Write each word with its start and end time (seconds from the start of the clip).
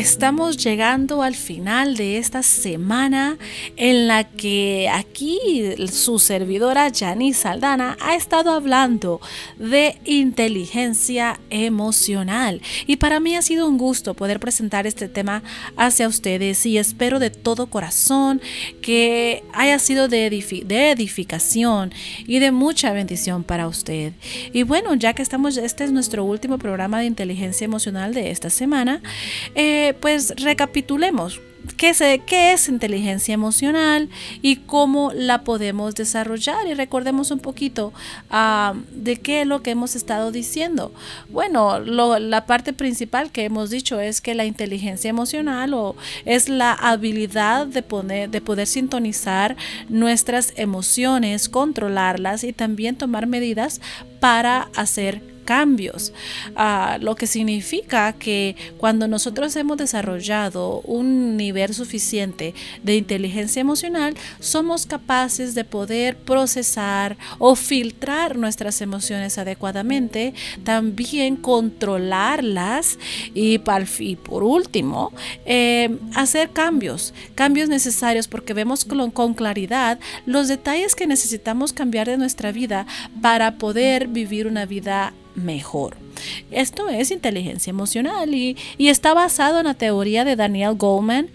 Estamos 0.00 0.56
llegando 0.56 1.22
al 1.22 1.34
final 1.34 1.94
de 1.94 2.16
esta 2.16 2.42
semana 2.42 3.36
en 3.76 4.08
la 4.08 4.24
que 4.24 4.88
aquí 4.90 5.38
su 5.92 6.18
servidora 6.18 6.90
Janice 6.90 7.42
Saldana 7.42 7.98
ha 8.00 8.14
estado 8.14 8.52
hablando 8.52 9.20
de 9.58 10.00
inteligencia 10.06 11.38
emocional. 11.50 12.62
Y 12.86 12.96
para 12.96 13.20
mí 13.20 13.36
ha 13.36 13.42
sido 13.42 13.68
un 13.68 13.76
gusto 13.76 14.14
poder 14.14 14.40
presentar 14.40 14.86
este 14.86 15.06
tema 15.06 15.42
hacia 15.76 16.08
ustedes 16.08 16.64
y 16.64 16.78
espero 16.78 17.18
de 17.18 17.28
todo 17.28 17.66
corazón 17.66 18.40
que 18.80 19.44
haya 19.52 19.78
sido 19.78 20.08
de, 20.08 20.28
edificación 20.28 21.92
y 22.26 22.38
de 22.38 22.52
mucha 22.52 22.94
bendición 22.94 23.44
para 23.44 23.68
usted. 23.68 24.14
Y 24.54 24.62
bueno, 24.62 24.94
ya 24.94 25.12
que 25.12 25.20
estamos, 25.20 25.58
este 25.58 25.84
es 25.84 25.92
nuestro 25.92 26.24
último 26.24 26.56
programa 26.56 27.00
de 27.00 27.04
inteligencia 27.04 27.66
emocional 27.66 28.14
de 28.14 28.30
esta 28.30 28.48
semana. 28.48 29.02
Eh, 29.54 29.88
pues 29.94 30.34
recapitulemos. 30.36 31.40
¿Qué, 31.76 31.92
¿Qué 32.26 32.52
es 32.52 32.68
inteligencia 32.68 33.34
emocional 33.34 34.08
y 34.40 34.56
cómo 34.56 35.12
la 35.14 35.44
podemos 35.44 35.94
desarrollar? 35.94 36.66
Y 36.66 36.74
recordemos 36.74 37.30
un 37.30 37.38
poquito 37.38 37.92
ah, 38.30 38.74
de 38.92 39.16
qué 39.16 39.42
es 39.42 39.46
lo 39.46 39.62
que 39.62 39.70
hemos 39.72 39.94
estado 39.94 40.32
diciendo. 40.32 40.92
Bueno, 41.28 41.78
la 41.78 42.46
parte 42.46 42.72
principal 42.72 43.30
que 43.30 43.44
hemos 43.44 43.70
dicho 43.70 44.00
es 44.00 44.20
que 44.20 44.34
la 44.34 44.46
inteligencia 44.46 45.10
emocional 45.10 45.74
o 45.74 45.96
es 46.24 46.48
la 46.48 46.72
habilidad 46.72 47.66
de, 47.66 47.82
de 48.28 48.40
poder 48.40 48.66
sintonizar 48.66 49.56
nuestras 49.88 50.54
emociones, 50.56 51.48
controlarlas 51.48 52.42
y 52.44 52.52
también 52.52 52.96
tomar 52.96 53.26
medidas 53.26 53.80
para 54.18 54.70
hacer 54.76 55.22
cambios, 55.50 56.12
ah, 56.54 56.96
lo 57.00 57.16
que 57.16 57.26
significa 57.26 58.12
que 58.12 58.54
cuando 58.78 59.08
nosotros 59.08 59.56
hemos 59.56 59.78
desarrollado 59.78 60.80
un 60.82 61.36
nivel 61.36 61.74
suficiente 61.74 62.54
de 62.84 62.94
inteligencia 62.94 63.58
emocional, 63.58 64.14
somos 64.38 64.86
capaces 64.86 65.56
de 65.56 65.64
poder 65.64 66.16
procesar 66.16 67.16
o 67.40 67.56
filtrar 67.56 68.38
nuestras 68.38 68.80
emociones 68.80 69.38
adecuadamente, 69.38 70.34
también 70.62 71.34
controlarlas 71.34 72.96
y, 73.34 73.58
por 73.58 74.44
último, 74.44 75.12
eh, 75.46 75.98
hacer 76.14 76.50
cambios, 76.50 77.12
cambios 77.34 77.68
necesarios 77.68 78.28
porque 78.28 78.54
vemos 78.54 78.84
con, 78.84 79.10
con 79.10 79.34
claridad 79.34 79.98
los 80.26 80.46
detalles 80.46 80.94
que 80.94 81.08
necesitamos 81.08 81.72
cambiar 81.72 82.06
de 82.06 82.18
nuestra 82.18 82.52
vida 82.52 82.86
para 83.20 83.56
poder 83.58 84.06
vivir 84.06 84.46
una 84.46 84.64
vida 84.64 85.12
mejor. 85.44 85.96
Esto 86.50 86.88
es 86.88 87.10
inteligencia 87.10 87.70
emocional 87.70 88.34
y, 88.34 88.56
y, 88.78 88.88
está 88.88 89.14
basado 89.14 89.60
en 89.60 89.66
la 89.66 89.74
teoría 89.74 90.24
de 90.24 90.36
Daniel 90.36 90.74
Goleman 90.74 91.30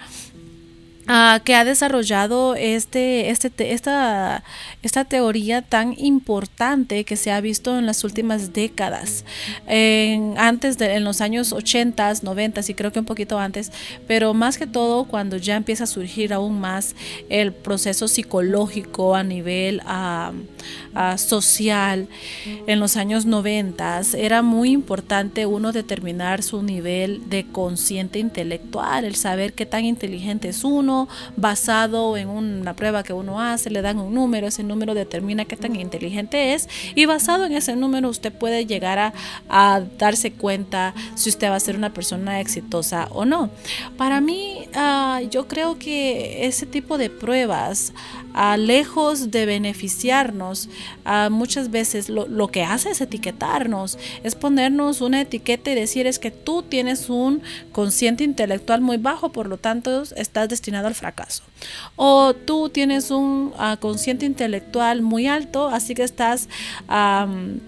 Ah, 1.08 1.39
que 1.45 1.54
ha 1.54 1.64
desarrollado 1.64 2.55
este, 2.55 3.30
este, 3.30 3.73
esta, 3.73 4.43
esta 4.82 5.05
teoría 5.05 5.61
tan 5.61 5.93
importante 5.99 7.04
que 7.04 7.16
se 7.16 7.32
ha 7.32 7.39
visto 7.42 7.77
en 7.77 7.86
las 7.86 8.04
últimas 8.04 8.54
décadas, 8.54 9.23
antes 10.37 10.80
de 10.80 10.95
en 10.95 11.04
los 11.04 11.22
años 11.22 11.54
80, 11.54 12.11
90 12.23 12.61
y 12.67 12.73
creo 12.73 12.92
que 12.92 12.98
un 12.98 13.05
poquito 13.05 13.37
antes, 13.37 13.72
pero 14.08 14.33
más 14.33 14.58
que 14.58 14.66
todo 14.66 15.04
cuando 15.04 15.37
ya 15.37 15.55
empieza 15.55 15.83
a 15.83 15.87
surgir 15.87 16.33
aún 16.33 16.60
más 16.60 16.95
el 17.30 17.54
proceso 17.54 18.08
psicológico 18.08 19.14
a 19.14 19.22
nivel 19.22 19.82
ah, 19.86 20.32
social 21.17 22.08
en 22.67 22.80
los 22.80 22.98
años 22.98 23.26
90, 23.26 24.02
era 24.17 24.42
muy 24.42 24.72
importante 24.72 25.45
uno 25.45 25.72
determinar 25.72 26.44
su 26.44 26.64
nivel 26.64 27.30
de 27.30 27.45
consciente 27.45 28.20
intelectual, 28.20 29.05
el 29.05 29.16
saber 29.16 29.54
qué 29.54 29.66
tan 29.66 29.86
inteligente 29.86 30.50
es 30.50 30.64
uno, 30.64 31.08
basado 31.36 32.17
en 32.17 32.30
una 32.30 32.76
prueba 32.76 33.04
que 33.04 33.14
uno 33.14 33.42
hace, 33.42 33.70
le 33.70 33.82
dan 33.82 34.00
un 34.00 34.14
número, 34.14 34.48
ese 34.48 34.64
número 34.64 34.94
determina 34.94 35.45
qué 35.45 35.55
tan 35.55 35.76
inteligente 35.76 36.54
es 36.54 36.67
y 36.95 37.05
basado 37.05 37.45
en 37.45 37.54
ese 37.54 37.76
número 37.76 38.10
usted 38.10 38.32
puede 38.32 38.66
llegar 38.66 39.14
a, 39.50 39.82
darse 39.98 40.32
cuenta 40.32 40.94
si 41.16 41.30
usted 41.30 41.50
va 41.50 41.55
a 41.55 41.60
ser 41.60 41.76
una 41.76 41.94
persona 41.94 42.39
exitosa 42.39 43.08
o 43.11 43.26
no. 43.26 43.50
Para 43.98 44.22
mí, 44.22 44.67
ah, 44.73 45.22
yo 45.30 45.48
creo 45.48 45.78
que 45.78 46.45
ese 46.45 46.66
tipo 46.66 46.98
de 46.98 47.10
pruebas, 47.10 47.94
uh, 48.34 48.58
lejos 48.58 49.32
de 49.32 49.45
beneficiarnos, 49.45 50.70
uh, 51.06 51.30
muchas 51.30 51.72
veces 51.72 52.10
lo, 52.10 52.28
lo 52.28 52.48
que 52.48 52.64
hace 52.64 52.90
es 52.92 53.02
etiquetarnos, 53.02 53.98
es 54.23 54.36
ponernos 54.36 55.02
una 55.02 55.22
etiqueta 55.22 55.72
y 55.72 55.76
decir 55.76 56.08
es 56.08 56.20
que 56.20 56.32
tú 56.32 56.64
tienes 56.64 57.10
un 57.10 57.42
consciente 57.72 58.23
intelectual 58.23 58.82
muy 58.82 58.98
bajo, 58.98 59.32
por 59.32 59.48
lo 59.48 59.58
tanto 59.58 60.04
estás 60.16 60.50
destinado 60.50 60.88
al 60.88 60.96
fracaso. 60.96 61.44
O 61.96 62.34
tú 62.34 62.70
tienes 62.70 63.12
un 63.12 63.54
ah, 63.58 63.78
consciente 63.80 64.26
intelectual 64.26 65.02
muy 65.02 65.28
alto, 65.28 65.68
así 65.70 65.96
que 65.96 66.04
estás 66.04 66.50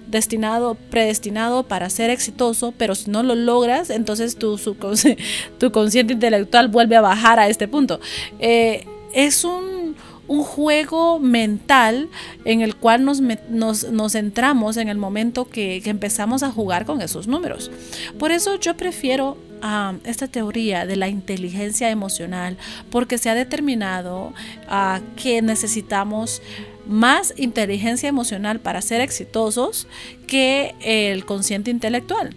destinado, 0.08 0.76
predestinado 0.76 1.64
para 1.64 1.90
ser 1.90 2.10
exitoso, 2.10 2.74
pero 2.78 2.96
si 2.96 3.10
no 3.10 3.24
lo 3.24 3.36
logras, 3.36 3.90
entonces 3.90 4.38
tu, 4.38 4.58
tu 5.58 5.72
consciente 5.72 6.14
intelectual 6.14 6.68
vuelve 6.68 6.96
a 6.96 7.02
bajar 7.02 7.40
a 7.40 7.48
este 7.48 7.68
punto. 7.68 8.00
Eh, 8.40 8.86
es 9.14 9.44
un 9.44 9.96
un 10.28 10.44
juego 10.44 11.20
mental 11.20 12.10
en 12.46 12.62
el 12.62 12.76
cual 12.76 13.06
nos, 13.06 13.22
nos, 13.22 14.12
centramos 14.12 14.78
en 14.78 14.90
el 14.90 14.98
momento 14.98 15.46
que, 15.46 15.82
empezamos 15.86 16.44
a 16.44 16.52
jugar 16.52 16.86
con 16.86 17.02
esos 17.02 17.28
números. 17.28 17.72
Por 18.20 18.32
eso 18.32 18.60
yo 18.60 18.76
prefiero 18.76 19.38
a 19.62 19.96
esta 20.04 20.28
teoría 20.28 20.86
de 20.86 20.96
la 20.98 21.08
inteligencia 21.08 21.90
emocional 21.90 22.58
porque 22.92 23.18
se 23.18 23.30
ha 23.30 23.36
determinado 23.36 24.34
uh, 24.70 25.00
que 25.16 25.42
necesitamos 25.42 26.42
más 26.86 27.34
inteligencia 27.38 28.08
emocional 28.08 28.60
para 28.60 28.82
ser 28.82 29.02
exitosos 29.02 29.88
que 30.28 30.76
el 30.82 31.26
consciente 31.26 31.72
intelectual. 31.72 32.36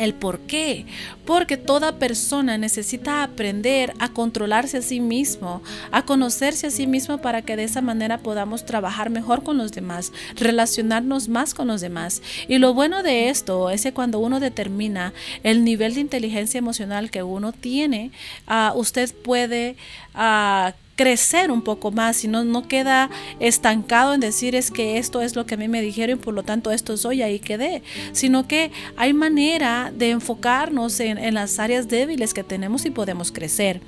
¿El 0.00 0.14
por 0.14 0.40
qué? 0.40 0.86
Porque 1.26 1.58
toda 1.58 1.98
persona 1.98 2.56
necesita 2.56 3.22
aprender 3.22 3.92
a 3.98 4.08
controlarse 4.08 4.78
a 4.78 4.82
sí 4.82 4.98
mismo, 4.98 5.62
a 5.92 6.06
conocerse 6.06 6.68
a 6.68 6.70
sí 6.70 6.86
mismo 6.86 7.18
para 7.18 7.42
que 7.42 7.54
de 7.54 7.64
esa 7.64 7.82
manera 7.82 8.16
podamos 8.16 8.64
trabajar 8.64 9.10
mejor 9.10 9.42
con 9.42 9.58
los 9.58 9.72
demás, 9.72 10.10
relacionarnos 10.36 11.28
más 11.28 11.52
con 11.52 11.68
los 11.68 11.82
demás. 11.82 12.22
Y 12.48 12.56
lo 12.56 12.72
bueno 12.72 13.02
de 13.02 13.28
esto 13.28 13.68
es 13.68 13.82
que 13.82 13.92
cuando 13.92 14.20
uno 14.20 14.40
determina 14.40 15.12
el 15.42 15.64
nivel 15.64 15.94
de 15.94 16.00
inteligencia 16.00 16.56
emocional 16.56 17.10
que 17.10 17.22
uno 17.22 17.52
tiene, 17.52 18.10
uh, 18.48 18.74
usted 18.78 19.14
puede 19.14 19.76
uh, 20.14 20.72
crecer 21.00 21.50
un 21.50 21.62
poco 21.62 21.90
más 21.90 22.24
y 22.24 22.28
no, 22.28 22.44
no 22.44 22.68
queda 22.68 23.08
estancado 23.38 24.12
en 24.12 24.20
decir 24.20 24.54
es 24.54 24.70
que 24.70 24.98
esto 24.98 25.22
es 25.22 25.34
lo 25.34 25.46
que 25.46 25.54
a 25.54 25.56
mí 25.56 25.66
me 25.66 25.80
dijeron 25.80 26.18
y 26.18 26.22
por 26.22 26.34
lo 26.34 26.42
tanto 26.42 26.70
esto 26.70 26.94
soy, 26.98 27.22
ahí 27.22 27.38
quedé, 27.38 27.82
sino 28.12 28.46
que 28.46 28.70
hay 28.98 29.14
manera 29.14 29.92
de 29.96 30.10
enfocarnos 30.10 31.00
en, 31.00 31.16
en 31.16 31.32
las 31.32 31.58
áreas 31.58 31.88
débiles 31.88 32.34
que 32.34 32.44
tenemos 32.44 32.84
y 32.84 32.90
podemos 32.90 33.32
crecer. 33.32 33.80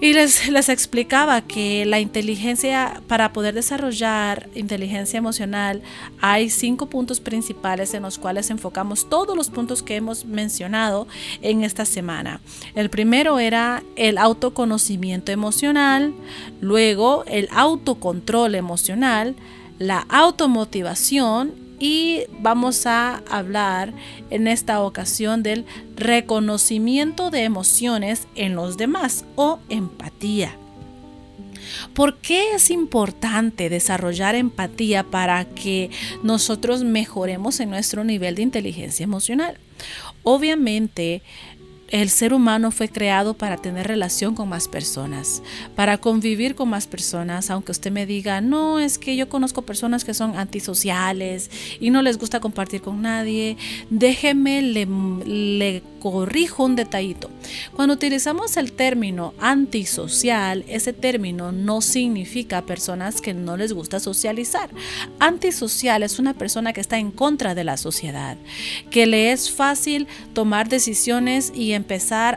Y 0.00 0.12
les, 0.12 0.48
les 0.48 0.68
explicaba 0.68 1.40
que 1.42 1.86
la 1.86 2.00
inteligencia, 2.00 3.00
para 3.06 3.32
poder 3.32 3.54
desarrollar 3.54 4.48
inteligencia 4.54 5.18
emocional, 5.18 5.82
hay 6.20 6.50
cinco 6.50 6.86
puntos 6.86 7.20
principales 7.20 7.94
en 7.94 8.02
los 8.02 8.18
cuales 8.18 8.50
enfocamos 8.50 9.08
todos 9.08 9.36
los 9.36 9.50
puntos 9.50 9.82
que 9.82 9.96
hemos 9.96 10.24
mencionado 10.24 11.06
en 11.42 11.64
esta 11.64 11.84
semana. 11.84 12.40
El 12.74 12.90
primero 12.90 13.38
era 13.38 13.82
el 13.96 14.18
autoconocimiento 14.18 15.32
emocional, 15.32 16.12
luego 16.60 17.24
el 17.26 17.48
autocontrol 17.52 18.54
emocional, 18.56 19.36
la 19.78 20.06
automotivación 20.08 21.63
y 21.84 22.22
vamos 22.40 22.86
a 22.86 23.16
hablar 23.28 23.92
en 24.30 24.48
esta 24.48 24.80
ocasión 24.80 25.42
del 25.42 25.66
reconocimiento 25.96 27.28
de 27.28 27.42
emociones 27.42 28.26
en 28.36 28.54
los 28.54 28.78
demás 28.78 29.26
o 29.36 29.58
empatía. 29.68 30.56
¿Por 31.92 32.16
qué 32.16 32.54
es 32.54 32.70
importante 32.70 33.68
desarrollar 33.68 34.34
empatía 34.34 35.02
para 35.02 35.44
que 35.44 35.90
nosotros 36.22 36.84
mejoremos 36.84 37.60
en 37.60 37.68
nuestro 37.68 38.02
nivel 38.02 38.36
de 38.36 38.42
inteligencia 38.44 39.04
emocional? 39.04 39.58
Obviamente, 40.22 41.20
el 41.94 42.10
ser 42.10 42.34
humano 42.34 42.72
fue 42.72 42.88
creado 42.88 43.34
para 43.34 43.56
tener 43.56 43.86
relación 43.86 44.34
con 44.34 44.48
más 44.48 44.66
personas, 44.66 45.44
para 45.76 45.98
convivir 45.98 46.56
con 46.56 46.68
más 46.68 46.88
personas, 46.88 47.50
aunque 47.50 47.70
usted 47.70 47.92
me 47.92 48.04
diga, 48.04 48.40
no, 48.40 48.80
es 48.80 48.98
que 48.98 49.14
yo 49.14 49.28
conozco 49.28 49.62
personas 49.62 50.04
que 50.04 50.12
son 50.12 50.36
antisociales 50.36 51.52
y 51.78 51.90
no 51.90 52.02
les 52.02 52.18
gusta 52.18 52.40
compartir 52.40 52.82
con 52.82 53.00
nadie, 53.00 53.56
déjeme, 53.90 54.60
le, 54.60 55.84
corrijo 56.00 56.64
un 56.64 56.74
detallito. 56.76 57.30
Cuando 57.74 57.94
utilizamos 57.94 58.58
el 58.58 58.72
término 58.72 59.32
antisocial, 59.38 60.64
ese 60.68 60.92
término 60.92 61.52
no 61.52 61.80
significa 61.80 62.66
personas 62.66 63.22
que 63.22 63.32
no 63.32 63.56
les 63.56 63.72
gusta 63.72 64.00
socializar. 64.00 64.68
Antisocial 65.20 66.02
es 66.02 66.18
una 66.18 66.34
persona 66.34 66.74
que 66.74 66.82
está 66.82 66.98
en 66.98 67.10
contra 67.10 67.54
de 67.54 67.64
la 67.64 67.78
sociedad, 67.78 68.36
que 68.90 69.06
le 69.06 69.32
es 69.32 69.50
fácil 69.50 70.06
tomar 70.34 70.68
decisiones 70.68 71.52
y 71.54 71.72
empezar 71.72 71.83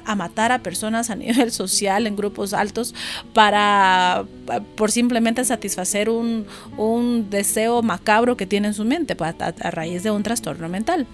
a 0.05 0.15
matar 0.15 0.51
a 0.51 0.59
personas 0.59 1.09
a 1.09 1.15
nivel 1.15 1.51
social 1.63 2.07
en 2.07 2.15
grupos 2.15 2.53
altos 2.53 2.93
para 3.33 4.25
por 4.75 4.91
simplemente 4.91 5.43
satisfacer 5.43 6.09
un, 6.09 6.45
deseo 7.29 7.81
macabro 7.81 8.37
que 8.37 8.45
tiene 8.45 8.69
en 8.69 8.73
su 8.73 8.85
mente 8.85 9.15
pues, 9.15 9.35
a 9.39 9.71
raíz 9.71 10.03
de 10.03 10.11
un 10.11 10.23
trastorno 10.23 10.69
mental. 10.69 11.05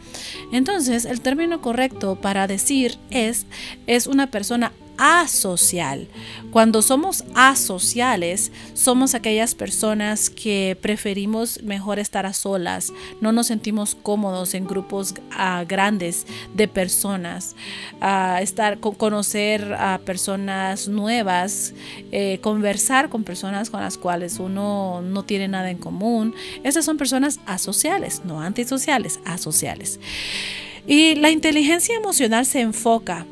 Entonces, 0.52 1.06
el 1.06 1.22
término 1.22 1.62
correcto 1.62 2.16
para 2.16 2.48
decir 2.48 2.98
es, 3.10 3.46
es 3.88 4.08
una 4.08 4.28
persona 4.28 4.72
asocial. 4.98 6.08
Cuando 6.52 6.82
somos 6.82 7.24
asociales, 7.34 8.52
somos 8.74 9.16
aquellas 9.16 9.56
personas 9.56 10.30
que 10.30 10.78
preferimos 10.80 11.62
mejor 11.64 12.00
estar 12.00 12.26
a 12.26 12.34
solas, 12.34 12.94
no 13.22 13.32
nos 13.32 13.48
sentimos 13.48 13.96
cómodos 13.96 14.54
en 14.54 14.68
grupos 14.68 15.16
ah, 15.32 15.66
grandes 15.68 16.28
de 16.54 16.68
personas, 16.68 17.56
uh, 18.02 18.94
conocer 18.98 19.74
a 19.74 20.00
personas 20.06 20.88
nuevas, 20.88 21.74
eh, 22.12 22.40
conversar 22.42 23.10
con 23.10 23.24
personas 23.24 23.70
con 23.70 23.82
las 23.82 23.98
cuales 23.98 24.40
uno 24.40 25.02
no 25.02 25.24
tiene 25.24 25.48
nada 25.48 25.72
en 25.72 25.78
común. 25.78 26.36
Esas 26.64 26.86
son 26.86 26.98
personas 26.98 27.40
asociales, 27.46 28.22
no 28.26 28.42
antisociales, 28.42 29.20
asociales. 29.26 30.00
Y 30.86 31.16
la 31.16 31.32
inteligencia 31.32 31.96
emocional 31.96 32.46
se 32.46 32.60
enfoca 32.60 33.26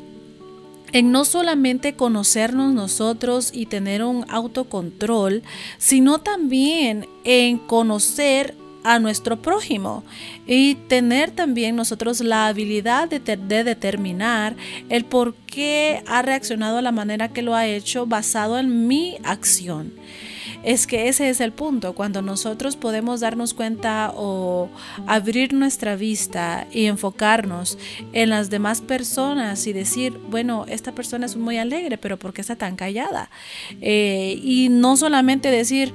en 0.92 1.10
no 1.10 1.24
solamente 1.24 1.94
conocernos 1.94 2.72
nosotros 2.72 3.50
y 3.52 3.66
tener 3.66 4.04
un 4.04 4.24
autocontrol, 4.28 5.42
sino 5.78 6.18
también 6.20 7.08
en 7.24 7.58
conocer 7.58 8.54
a 8.84 8.98
nuestro 8.98 9.40
prójimo 9.40 10.04
y 10.46 10.74
tener 10.74 11.30
también 11.30 11.76
nosotros 11.76 12.20
la 12.20 12.48
habilidad 12.48 13.08
de, 13.08 13.20
de, 13.20 13.64
determinar 13.64 14.56
el 14.88 15.04
por 15.04 15.34
qué 15.34 16.02
ha 16.06 16.22
reaccionado 16.22 16.78
a 16.78 16.82
la 16.82 16.92
manera 16.92 17.28
que 17.28 17.42
lo 17.42 17.54
ha 17.54 17.66
hecho 17.66 18.06
basado 18.06 18.58
en 18.58 18.88
mi 18.88 19.18
acción. 19.24 19.92
Es 20.64 20.86
que 20.86 21.08
ese 21.08 21.28
es 21.28 21.40
el 21.40 21.52
punto, 21.52 21.92
cuando 21.94 22.22
nosotros 22.22 22.76
podemos 22.76 23.18
darnos 23.20 23.52
cuenta 23.52 24.12
o 24.14 24.70
abrir 25.08 25.52
nuestra 25.54 25.96
vista 25.96 26.68
y 26.70 26.86
enfocarnos 26.86 27.78
en 28.12 28.30
las 28.30 28.48
demás 28.48 28.80
personas 28.80 29.66
y 29.66 29.72
decir, 29.72 30.18
bueno, 30.30 30.64
esta 30.68 30.92
persona 30.92 31.26
es 31.26 31.36
muy 31.36 31.58
alegre, 31.58 31.98
pero 31.98 32.16
¿por 32.16 32.32
qué 32.32 32.42
está 32.42 32.54
tan 32.54 32.76
callada? 32.76 33.28
Eh, 33.80 34.40
y 34.40 34.68
no 34.68 34.96
solamente 34.96 35.50
decir, 35.50 35.92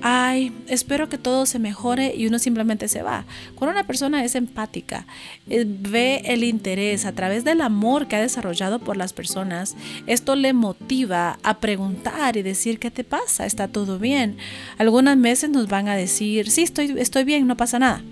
ay, 0.00 0.50
espero 0.66 1.10
que 1.10 1.18
todo 1.18 1.44
se 1.44 1.58
mejore 1.58 2.14
y 2.16 2.26
uno 2.26 2.38
simplemente 2.38 2.88
se 2.88 3.02
va. 3.02 3.26
Cuando 3.54 3.72
una 3.72 3.86
persona 3.86 4.24
es 4.24 4.34
empática, 4.34 5.06
eh, 5.50 5.66
ve 5.66 6.22
el 6.24 6.42
interés 6.42 7.04
a 7.04 7.12
través 7.12 7.44
del 7.44 7.60
amor 7.60 8.08
que 8.08 8.16
ha 8.16 8.20
desarrollado 8.20 8.78
por 8.78 8.96
las 8.96 9.12
personas, 9.12 9.76
esto 10.06 10.36
le 10.36 10.54
motiva 10.54 11.38
a 11.42 11.58
preguntar 11.58 12.38
y 12.38 12.42
decir, 12.42 12.78
¿qué 12.78 12.90
te 12.90 13.04
pasa? 13.04 13.44
¿Está 13.44 13.68
todo 13.68 13.98
bien? 13.98 14.05
Algunas 14.78 15.20
veces 15.20 15.50
nos 15.50 15.68
van 15.68 15.88
a 15.88 15.96
decir, 15.96 16.50
sí, 16.50 16.62
estoy, 16.62 16.94
estoy 16.98 17.24
bien, 17.24 17.46
no 17.46 17.56
pasa 17.56 17.78
nada. 17.78 18.02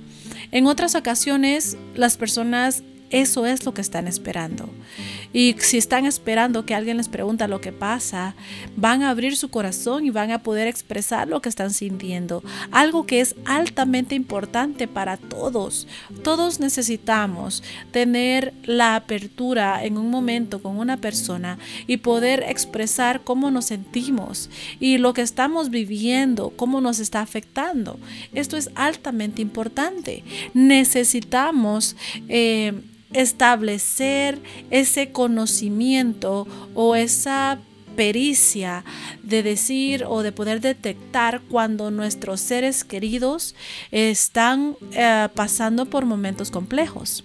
En 0.50 0.66
otras 0.66 0.94
ocasiones 0.94 1.76
las 1.94 2.16
personas 2.16 2.82
eso 3.10 3.46
es 3.46 3.64
lo 3.64 3.74
que 3.74 3.80
están 3.80 4.08
esperando. 4.08 4.68
Y 5.34 5.56
si 5.58 5.76
están 5.76 6.06
esperando 6.06 6.64
que 6.64 6.74
alguien 6.74 6.96
les 6.96 7.08
pregunte 7.08 7.46
lo 7.48 7.60
que 7.60 7.72
pasa, 7.72 8.36
van 8.76 9.02
a 9.02 9.10
abrir 9.10 9.36
su 9.36 9.50
corazón 9.50 10.06
y 10.06 10.10
van 10.10 10.30
a 10.30 10.38
poder 10.38 10.68
expresar 10.68 11.26
lo 11.26 11.42
que 11.42 11.48
están 11.48 11.74
sintiendo. 11.74 12.42
Algo 12.70 13.04
que 13.04 13.20
es 13.20 13.34
altamente 13.44 14.14
importante 14.14 14.86
para 14.86 15.16
todos. 15.16 15.88
Todos 16.22 16.60
necesitamos 16.60 17.64
tener 17.90 18.54
la 18.62 18.94
apertura 18.94 19.84
en 19.84 19.98
un 19.98 20.08
momento 20.08 20.62
con 20.62 20.78
una 20.78 20.98
persona 20.98 21.58
y 21.88 21.96
poder 21.96 22.44
expresar 22.46 23.22
cómo 23.24 23.50
nos 23.50 23.66
sentimos 23.66 24.50
y 24.78 24.98
lo 24.98 25.14
que 25.14 25.22
estamos 25.22 25.70
viviendo, 25.70 26.50
cómo 26.50 26.80
nos 26.80 27.00
está 27.00 27.20
afectando. 27.20 27.98
Esto 28.32 28.56
es 28.56 28.70
altamente 28.76 29.42
importante. 29.42 30.22
Necesitamos... 30.54 31.96
Eh, 32.28 32.72
establecer 33.14 34.40
ese 34.70 35.10
conocimiento 35.12 36.46
o 36.74 36.94
esa 36.94 37.58
pericia 37.96 38.84
de 39.22 39.42
decir 39.42 40.04
o 40.06 40.22
de 40.22 40.32
poder 40.32 40.60
detectar 40.60 41.40
cuando 41.48 41.90
nuestros 41.90 42.40
seres 42.40 42.84
queridos 42.84 43.54
están 43.90 44.76
eh, 44.92 45.28
pasando 45.34 45.86
por 45.86 46.04
momentos 46.04 46.50
complejos. 46.50 47.24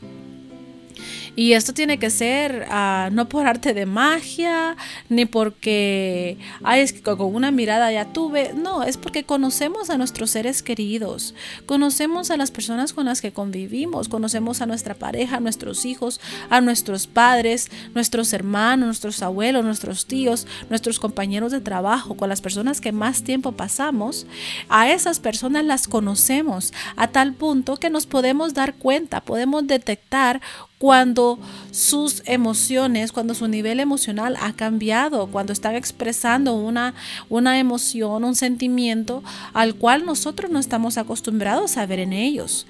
Y 1.39 1.53
esto 1.53 1.73
tiene 1.73 1.99
que 1.99 2.09
ser 2.09 2.67
ah, 2.69 3.07
no 3.13 3.29
por 3.29 3.47
arte 3.47 3.73
de 3.73 3.85
magia, 3.85 4.75
ni 5.07 5.23
porque, 5.23 6.37
es 6.75 6.91
que 6.91 7.01
con 7.01 7.33
una 7.33 7.49
mirada 7.49 7.89
ya 7.93 8.11
tuve. 8.11 8.51
No, 8.53 8.83
es 8.83 8.97
porque 8.97 9.23
conocemos 9.23 9.89
a 9.89 9.97
nuestros 9.97 10.31
seres 10.31 10.61
queridos, 10.61 11.33
conocemos 11.65 12.29
a 12.29 12.35
las 12.35 12.51
personas 12.51 12.91
con 12.91 13.05
las 13.05 13.21
que 13.21 13.31
convivimos, 13.31 14.09
conocemos 14.09 14.61
a 14.61 14.65
nuestra 14.65 14.95
pareja, 14.95 15.37
a 15.37 15.39
nuestros 15.39 15.85
hijos, 15.85 16.19
a 16.49 16.59
nuestros 16.59 17.07
padres, 17.07 17.71
nuestros 17.95 18.33
hermanos, 18.33 18.87
nuestros 18.87 19.23
abuelos, 19.23 19.63
nuestros 19.63 20.07
tíos, 20.07 20.45
nuestros 20.69 20.99
compañeros 20.99 21.53
de 21.53 21.61
trabajo, 21.61 22.17
con 22.17 22.27
las 22.27 22.41
personas 22.41 22.81
que 22.81 22.91
más 22.91 23.23
tiempo 23.23 23.53
pasamos. 23.53 24.27
A 24.67 24.91
esas 24.91 25.21
personas 25.21 25.63
las 25.63 25.87
conocemos 25.87 26.73
a 26.97 27.07
tal 27.07 27.33
punto 27.33 27.77
que 27.77 27.89
nos 27.89 28.07
podemos 28.07 28.53
dar 28.53 28.73
cuenta, 28.73 29.21
podemos 29.21 29.65
detectar 29.67 30.41
cuando 30.79 31.37
sus 31.71 32.23
emociones, 32.25 33.11
cuando 33.11 33.33
su 33.33 33.49
nivel 33.49 33.81
emocional 33.81 34.37
ha 34.39 34.53
cambiado, 34.53 35.27
cuando 35.27 35.51
están 35.51 35.75
expresando 35.75 36.55
una, 36.55 36.95
una 37.27 37.59
emoción, 37.59 38.23
un 38.23 38.33
sentimiento 38.33 39.21
al 39.53 39.75
cual 39.75 40.05
nosotros 40.05 40.49
no 40.49 40.57
estamos 40.57 40.97
acostumbrados 40.97 41.75
a 41.75 41.85
ver 41.85 41.99
en 41.99 42.13
ellos. 42.13 42.65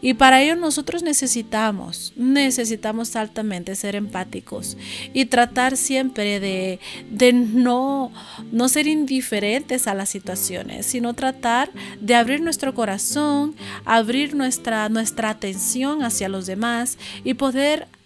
Y 0.00 0.14
para 0.14 0.42
ello 0.42 0.56
nosotros 0.56 1.04
necesitamos, 1.04 2.12
necesitamos 2.16 3.14
altamente 3.14 3.76
ser 3.76 3.94
empáticos 3.94 4.76
y 5.14 5.26
tratar 5.26 5.76
siempre 5.76 6.40
de, 6.40 6.80
de 7.12 7.32
no, 7.32 8.10
no 8.50 8.68
ser 8.68 8.88
indiferentes 8.88 9.86
a 9.86 9.94
las 9.94 10.08
situaciones, 10.08 10.86
sino 10.86 11.14
tratar 11.14 11.70
de 12.00 12.16
abrir 12.16 12.40
nuestro 12.40 12.74
corazón, 12.74 13.54
abrir 13.84 14.34
nuestra, 14.34 14.88
nuestra 14.88 15.30
atención 15.30 16.02
hacia 16.02 16.28
los 16.28 16.46
demás 16.46 16.98
y 17.22 17.34
poder 17.34 17.51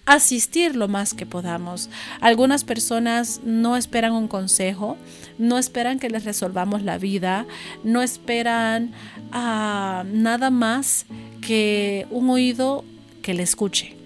asistir 0.06 0.76
lo 0.76 0.88
más 0.88 1.12
que 1.12 1.26
podamos. 1.26 1.90
Algunas 2.20 2.64
personas 2.64 3.40
no 3.44 3.76
esperan 3.76 4.12
un 4.12 4.28
consejo, 4.28 4.96
no 5.36 5.58
esperan 5.58 5.98
que 5.98 6.08
les 6.08 6.24
resolvamos 6.24 6.82
la 6.82 6.96
vida, 6.96 7.46
no 7.84 8.02
esperan 8.02 8.92
ah, 9.32 10.04
nada 10.06 10.50
más 10.50 11.06
que 11.40 12.06
un 12.10 12.30
oído 12.30 12.84
que 13.22 13.34
le 13.34 13.42
escuche. 13.42 13.96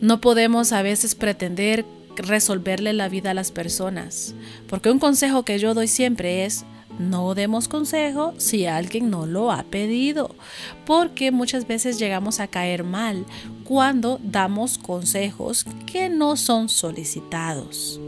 No 0.00 0.20
podemos 0.20 0.72
a 0.72 0.82
veces 0.82 1.14
pretender 1.14 1.84
resolverle 2.16 2.92
la 2.92 3.08
vida 3.08 3.30
a 3.30 3.34
las 3.34 3.52
personas, 3.52 4.34
porque 4.66 4.90
un 4.90 4.98
consejo 4.98 5.44
que 5.44 5.58
yo 5.58 5.74
doy 5.74 5.86
siempre 5.86 6.44
es 6.44 6.64
no 7.00 7.34
demos 7.34 7.66
consejo 7.66 8.34
si 8.36 8.66
alguien 8.66 9.10
no 9.10 9.26
lo 9.26 9.50
ha 9.50 9.62
pedido, 9.64 10.34
porque 10.86 11.32
muchas 11.32 11.66
veces 11.66 11.98
llegamos 11.98 12.38
a 12.40 12.46
caer 12.46 12.84
mal 12.84 13.24
cuando 13.64 14.20
damos 14.22 14.78
consejos 14.78 15.64
que 15.86 16.08
no 16.08 16.36
son 16.36 16.68
solicitados. 16.68 17.98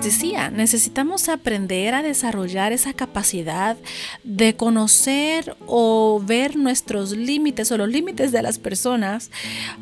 Necesitamos 0.00 1.28
aprender 1.28 1.94
a 1.94 2.02
desarrollar 2.02 2.72
esa 2.72 2.94
capacidad 2.94 3.76
de 4.24 4.56
conocer 4.56 5.56
o 5.66 6.22
ver 6.24 6.56
nuestros 6.56 7.12
límites 7.12 7.70
o 7.70 7.76
los 7.76 7.88
límites 7.88 8.32
de 8.32 8.40
las 8.40 8.58
personas 8.58 9.30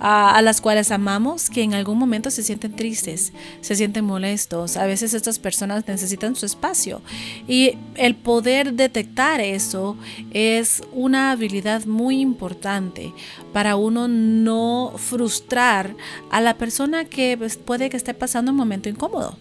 a, 0.00 0.42
las 0.42 0.60
cuales 0.60 0.90
amamos 0.90 1.50
que 1.50 1.62
en 1.62 1.74
algún 1.74 1.98
momento 1.98 2.30
se 2.30 2.42
sienten 2.42 2.74
tristes, 2.74 3.32
se 3.60 3.76
sienten 3.76 4.04
molestos. 4.04 4.76
A 4.76 4.86
veces 4.86 5.14
estas 5.14 5.38
personas 5.38 5.86
necesitan 5.86 6.34
su 6.34 6.46
espacio 6.46 7.00
y 7.46 7.76
el 7.94 8.16
poder 8.16 8.72
detectar 8.72 9.40
eso 9.40 9.96
es 10.32 10.82
una 10.92 11.30
habilidad 11.30 11.86
muy 11.86 12.20
importante 12.20 13.12
para 13.52 13.76
uno 13.76 14.08
no 14.08 14.94
frustrar 14.96 15.94
a 16.30 16.40
la 16.40 16.58
persona 16.58 17.04
que 17.04 17.36
pues, 17.38 17.56
puede 17.56 17.88
que 17.88 17.96
esté 17.96 18.14
pasando 18.14 18.50
un 18.50 18.56
momento 18.56 18.88
incómodo. 18.88 19.38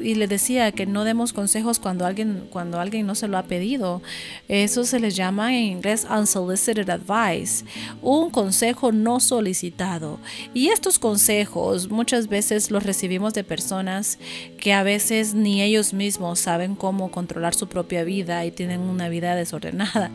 Y 0.00 0.14
le 0.14 0.26
decía 0.26 0.72
que 0.72 0.86
no 0.86 1.04
demos 1.04 1.32
consejos 1.32 1.78
cuando 1.78 2.06
alguien, 2.06 2.46
cuando 2.50 2.80
alguien 2.80 3.06
no 3.06 3.14
se 3.14 3.28
lo 3.28 3.38
ha 3.38 3.44
pedido. 3.44 4.02
Eso 4.48 4.84
se 4.84 5.00
les 5.00 5.16
llama 5.16 5.56
en 5.56 5.64
inglés 5.64 6.06
unsolicited 6.10 6.88
advice, 6.88 7.64
un 8.02 8.30
consejo 8.30 8.92
no 8.92 9.20
solicitado. 9.20 10.18
Y 10.52 10.68
estos 10.68 10.98
consejos 10.98 11.90
muchas 11.90 12.28
veces 12.28 12.70
los 12.70 12.82
recibimos 12.82 13.34
de 13.34 13.44
personas 13.44 14.18
que 14.58 14.72
a 14.72 14.82
veces 14.82 15.34
ni 15.34 15.62
ellos 15.62 15.92
mismos 15.92 16.38
saben 16.38 16.74
cómo 16.74 17.10
controlar 17.10 17.54
su 17.54 17.68
propia 17.68 18.04
vida 18.04 18.44
y 18.44 18.50
tienen 18.50 18.80
una 18.80 19.08
vida 19.08 19.34
desordenada. 19.34 20.10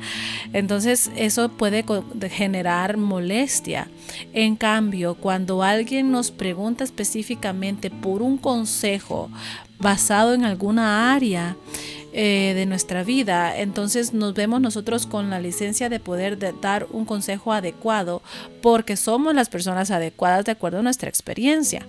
Entonces 0.53 1.11
eso 1.15 1.49
puede 1.49 1.83
generar 2.29 2.97
molestia. 2.97 3.89
En 4.33 4.55
cambio, 4.55 5.15
cuando 5.15 5.63
alguien 5.63 6.11
nos 6.11 6.31
pregunta 6.31 6.83
específicamente 6.83 7.89
por 7.89 8.21
un 8.21 8.37
consejo 8.37 9.18
basado 9.79 10.33
en 10.33 10.45
alguna 10.45 11.13
área, 11.13 11.55
eh, 12.11 12.53
de 12.55 12.65
nuestra 12.65 13.03
vida. 13.03 13.55
Entonces 13.55 14.15
nos 14.15 14.33
vemos 14.33 14.59
nosotros 14.61 15.05
con 15.05 15.29
la 15.29 15.39
licencia 15.39 15.89
de 15.89 15.99
poder 15.99 16.39
dar 16.59 16.87
un 16.89 17.05
consejo 17.05 17.53
adecuado 17.53 18.23
porque 18.63 18.97
somos 18.97 19.35
las 19.35 19.47
personas 19.47 19.91
adecuadas 19.91 20.43
de 20.43 20.53
acuerdo 20.53 20.79
a 20.79 20.81
nuestra 20.81 21.07
experiencia. 21.07 21.85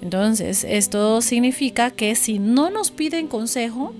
Entonces 0.00 0.62
esto 0.62 1.20
significa 1.22 1.90
que 1.90 2.14
si 2.14 2.38
no 2.38 2.70
nos 2.70 2.92
piden 2.92 3.26
consejo, 3.26 3.92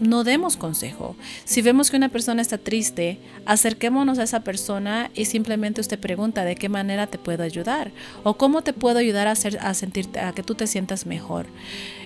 no 0.00 0.24
demos 0.24 0.56
consejo. 0.56 1.16
Si 1.44 1.62
vemos 1.62 1.90
que 1.90 1.96
una 1.96 2.08
persona 2.08 2.42
está 2.42 2.58
triste, 2.58 3.18
acerquémonos 3.46 4.18
a 4.18 4.24
esa 4.24 4.40
persona 4.40 5.10
y 5.14 5.26
simplemente 5.26 5.80
usted 5.80 5.98
pregunta 5.98 6.44
de 6.44 6.56
qué 6.56 6.68
manera 6.68 7.06
te 7.06 7.18
puedo 7.18 7.42
ayudar 7.42 7.92
o 8.22 8.34
cómo 8.34 8.62
te 8.62 8.72
puedo 8.72 8.98
ayudar 8.98 9.26
a, 9.26 9.32
hacer, 9.32 9.58
a 9.60 9.74
sentirte, 9.74 10.20
a 10.20 10.32
que 10.32 10.42
tú 10.42 10.54
te 10.54 10.66
sientas 10.66 11.06
mejor. 11.06 11.46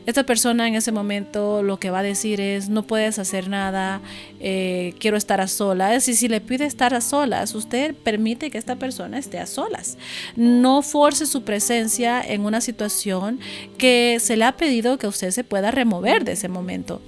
Esta 0.07 0.25
persona 0.25 0.66
en 0.66 0.75
ese 0.75 0.90
momento 0.90 1.62
lo 1.62 1.78
que 1.78 1.90
va 1.90 1.99
a 1.99 2.02
decir 2.02 2.40
es 2.40 2.71
no 2.71 2.87
puedes 2.87 3.18
hacer 3.18 3.49
nada, 3.49 4.00
eh, 4.40 4.95
quiero 4.99 5.16
estar 5.16 5.40
a 5.40 5.49
solas. 5.49 6.09
Y 6.09 6.14
si 6.14 6.28
le 6.28 6.40
pide 6.40 6.64
estar 6.64 6.95
a 6.95 7.00
solas, 7.00 7.54
usted 7.54 7.95
permite 7.95 8.50
que 8.50 8.57
esta 8.57 8.76
persona 8.76 9.18
esté 9.18 9.38
a 9.38 9.47
solas. 9.47 9.99
No 10.35 10.80
force 10.80 11.26
su 11.26 11.42
presencia 11.42 12.23
en 12.23 12.47
una 12.47 12.62
situación 12.62 13.38
que 13.76 14.18
se 14.21 14.37
le 14.37 14.45
ha 14.45 14.57
pedido 14.57 14.99
que 14.99 15.07
usted 15.07 15.30
se 15.30 15.45
pueda 15.45 15.71
remover 15.71 16.25
de 16.25 16.33
ese 16.33 16.49
momento. 16.49 17.02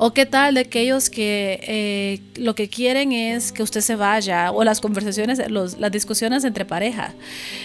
¿O 0.00 0.12
qué 0.12 0.26
tal 0.26 0.54
de 0.54 0.60
aquellos 0.60 1.10
que 1.10 1.58
eh, 1.64 2.20
lo 2.40 2.54
que 2.54 2.68
quieren 2.68 3.10
es 3.10 3.50
que 3.50 3.64
usted 3.64 3.80
se 3.80 3.96
vaya? 3.96 4.52
O 4.52 4.62
las 4.62 4.80
conversaciones, 4.80 5.42
las 5.50 5.90
discusiones 5.90 6.44
entre 6.44 6.64
pareja. 6.64 7.14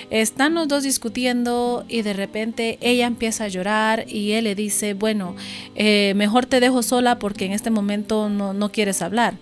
Están 0.09 0.55
los 0.55 0.67
dos 0.67 0.81
discutiendo 0.81 1.85
y 1.87 2.01
de 2.01 2.13
repente 2.13 2.79
ella 2.81 3.05
empieza 3.05 3.43
a 3.43 3.49
llorar 3.49 4.05
y 4.07 4.31
él 4.31 4.45
le 4.45 4.55
dice, 4.55 4.95
bueno, 4.95 5.35
eh, 5.75 6.13
mejor 6.15 6.47
te 6.47 6.59
dejo 6.59 6.81
sola 6.81 7.19
porque 7.19 7.45
en 7.45 7.51
este 7.51 7.69
momento 7.69 8.29
no, 8.29 8.53
no 8.53 8.71
quieres 8.71 9.03
hablar. 9.03 9.35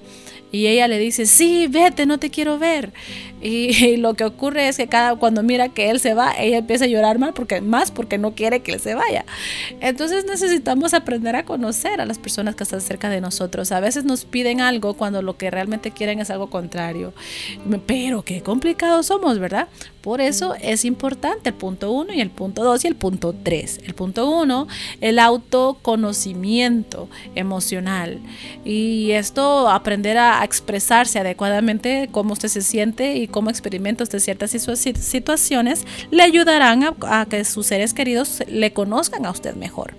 Y 0.51 0.67
ella 0.67 0.87
le 0.87 0.99
dice, 0.99 1.25
sí, 1.25 1.67
vete, 1.67 2.05
no 2.05 2.17
te 2.17 2.29
quiero 2.29 2.59
ver. 2.59 2.93
Y, 3.43 3.97
lo 3.97 4.13
que 4.13 4.23
ocurre 4.23 4.67
es 4.67 4.77
que 4.77 4.85
cada 4.85 5.15
cuando 5.15 5.41
mira 5.41 5.69
que 5.69 5.89
él 5.89 5.99
se 5.99 6.13
va, 6.13 6.31
ella 6.37 6.59
empieza 6.59 6.85
a 6.85 6.87
llorar 6.87 7.17
mal 7.17 7.33
porque, 7.33 7.59
más 7.59 7.89
porque 7.89 8.19
no 8.19 8.35
quiere 8.35 8.59
que 8.59 8.73
él 8.73 8.79
se 8.79 8.93
vaya. 8.93 9.25
Entonces 9.79 10.25
necesitamos 10.25 10.93
aprender 10.93 11.35
a 11.35 11.43
conocer 11.43 12.01
a 12.01 12.05
las 12.05 12.19
personas 12.19 12.55
que 12.55 12.63
están 12.63 12.81
cerca 12.81 13.09
de 13.09 13.19
nosotros. 13.19 13.71
A 13.71 13.79
veces 13.79 14.05
nos 14.05 14.25
piden 14.25 14.61
algo 14.61 14.93
cuando 14.93 15.23
lo 15.23 15.37
que 15.37 15.49
realmente 15.49 15.89
quieren 15.89 16.19
es 16.19 16.29
algo 16.29 16.51
contrario. 16.51 17.13
Pero 17.87 18.21
qué 18.21 18.41
complicados 18.41 19.07
somos, 19.07 19.39
¿verdad? 19.39 19.67
Por 20.01 20.19
eso 20.19 20.55
es 20.59 20.83
importante 20.83 21.49
el 21.49 21.55
punto 21.55 21.91
1 21.91 22.13
y 22.13 22.21
el 22.21 22.31
punto 22.31 22.63
2 22.63 22.85
y 22.85 22.87
el 22.87 22.95
punto 22.95 23.35
3. 23.43 23.81
El 23.85 23.93
punto 23.93 24.29
1, 24.29 24.67
el 24.99 25.19
autoconocimiento 25.19 27.07
emocional. 27.35 28.19
Y 28.65 29.11
esto, 29.11 29.69
aprender 29.69 30.17
a 30.17 30.43
expresarse 30.43 31.19
adecuadamente 31.19 32.09
cómo 32.11 32.33
usted 32.33 32.49
se 32.49 32.61
siente 32.61 33.15
y 33.15 33.27
cómo 33.27 33.51
experimenta 33.51 34.03
usted 34.03 34.19
ciertas 34.19 34.51
situaciones, 34.51 35.85
le 36.09 36.23
ayudarán 36.23 36.95
a, 37.01 37.25
que 37.29 37.45
sus 37.45 37.67
seres 37.67 37.93
queridos 37.93 38.41
le 38.47 38.73
conozcan 38.73 39.25
a 39.27 39.31
usted 39.31 39.55
mejor. 39.55 39.93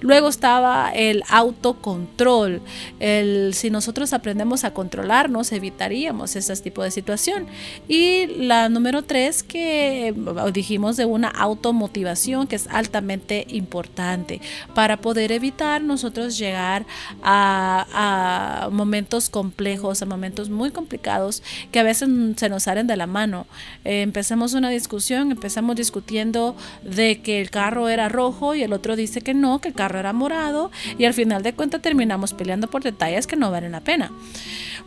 Luego 0.00 0.28
estaba 0.28 0.90
el 0.92 1.22
autocontrol. 1.28 2.60
El, 2.98 3.54
si 3.54 3.70
nosotros 3.70 4.12
aprendemos 4.12 4.64
a 4.64 4.74
controlarnos, 4.74 5.52
evitaríamos 5.52 6.34
ese 6.34 6.54
tipo 6.56 6.82
de 6.82 6.90
situación. 6.90 7.46
Y 7.86 8.26
la 8.26 8.68
número 8.68 9.02
3, 9.02 9.43
que 9.44 10.14
dijimos 10.52 10.96
de 10.96 11.04
una 11.04 11.28
automotivación 11.28 12.46
que 12.46 12.56
es 12.56 12.66
altamente 12.68 13.46
importante 13.48 14.40
para 14.74 14.96
poder 14.96 15.32
evitar 15.32 15.82
nosotros 15.82 16.38
llegar 16.38 16.86
a, 17.22 18.68
momentos 18.72 19.28
complejos, 19.28 20.02
a 20.02 20.06
momentos 20.06 20.50
muy 20.50 20.70
complicados 20.70 21.42
que 21.70 21.78
a 21.78 21.82
veces 21.82 22.08
se 22.36 22.48
nos 22.48 22.64
salen 22.64 22.86
de 22.86 22.96
la 22.96 23.06
mano. 23.06 23.46
Eh, 23.84 24.02
empezamos 24.02 24.54
una 24.54 24.70
discusión, 24.70 25.30
empezamos 25.30 25.76
discutiendo 25.76 26.56
de 26.82 27.20
que 27.20 27.40
el 27.40 27.50
carro 27.50 27.88
era 27.88 28.08
rojo 28.08 28.54
y 28.54 28.62
el 28.62 28.72
otro 28.72 28.96
dice 28.96 29.20
que 29.20 29.34
no, 29.34 29.60
que 29.60 29.68
el 29.68 29.74
carro 29.74 29.98
era 29.98 30.12
morado 30.12 30.70
y 30.98 31.04
al 31.04 31.14
final 31.14 31.42
de 31.42 31.54
cuentas 31.54 31.82
terminamos 31.82 32.32
peleando 32.32 32.68
por 32.68 32.82
detalles 32.82 33.26
que 33.26 33.36
no 33.36 33.50
valen 33.50 33.72
la 33.72 33.80
pena. 33.80 34.10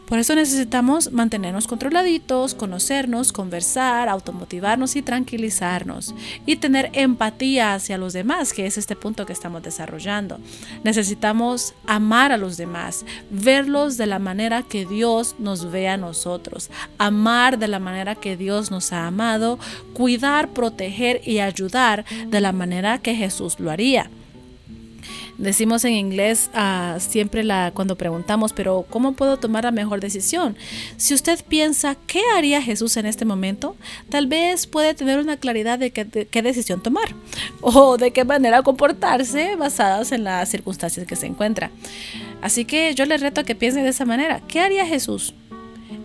Por 0.07 0.19
eso 0.19 0.35
necesitamos 0.35 1.11
mantenernos 1.11 1.67
controladitos, 1.67 2.55
conocernos, 2.55 3.33
conversar, 3.33 4.07
automotivarnos 4.07 4.95
y 4.95 5.01
tranquilizarnos 5.01 6.15
y 6.45 6.55
tener 6.55 6.89
empatía 6.93 7.73
hacia 7.73 7.97
los 7.97 8.13
demás, 8.13 8.53
que 8.53 8.65
es 8.65 8.77
este 8.77 8.95
punto 8.95 9.25
que 9.25 9.33
estamos 9.33 9.63
desarrollando. 9.63 10.39
Necesitamos 10.85 11.73
amar 11.85 12.31
a 12.31 12.37
los 12.37 12.55
demás, 12.55 13.05
verlos 13.29 13.97
de 13.97 14.05
la 14.05 14.19
manera 14.19 14.63
que 14.63 14.85
Dios 14.85 15.35
nos 15.39 15.69
ve 15.71 15.89
a 15.89 15.97
nosotros, 15.97 16.69
amar 16.97 17.59
de 17.59 17.67
la 17.67 17.79
manera 17.79 18.15
que 18.15 18.37
Dios 18.37 18.71
nos 18.71 18.93
ha 18.93 19.07
amado, 19.07 19.59
cuidar, 19.93 20.53
proteger 20.53 21.21
y 21.25 21.39
ayudar 21.39 22.05
de 22.29 22.39
la 22.39 22.53
manera 22.53 22.99
que 22.99 23.13
Jesús 23.13 23.59
lo 23.59 23.71
haría. 23.71 24.09
Decimos 25.37 25.85
en 25.85 25.93
inglés 25.93 26.49
uh, 26.55 26.99
siempre 26.99 27.43
la, 27.43 27.71
cuando 27.73 27.95
preguntamos, 27.95 28.53
pero 28.53 28.85
¿cómo 28.89 29.13
puedo 29.13 29.37
tomar 29.37 29.65
la 29.65 29.71
mejor 29.71 29.99
decisión? 29.99 30.57
Si 30.97 31.13
usted 31.13 31.39
piensa, 31.47 31.95
¿qué 32.07 32.21
haría 32.35 32.61
Jesús 32.61 32.97
en 32.97 33.05
este 33.05 33.23
momento? 33.23 33.75
Tal 34.09 34.25
vez 34.25 34.65
puede 34.65 34.95
tener 34.95 35.19
una 35.19 35.37
claridad 35.37 35.77
de, 35.77 35.91
qué 35.91 36.41
decisión 36.41 36.81
tomar 36.81 37.13
o 37.61 37.97
de 37.97 38.11
qué 38.11 38.25
manera 38.25 38.63
comportarse 38.63 39.55
basadas 39.55 40.11
en 40.11 40.23
las 40.23 40.49
circunstancias 40.49 41.05
que 41.05 41.15
se 41.15 41.27
encuentra. 41.27 41.69
Así 42.41 42.65
que 42.65 42.95
yo 42.95 43.05
le 43.05 43.17
reto 43.17 43.41
a 43.41 43.43
que 43.43 43.55
piense 43.55 43.81
de 43.81 43.89
esa 43.89 44.05
manera. 44.05 44.41
¿Qué 44.47 44.59
haría 44.59 44.85
Jesús? 44.85 45.35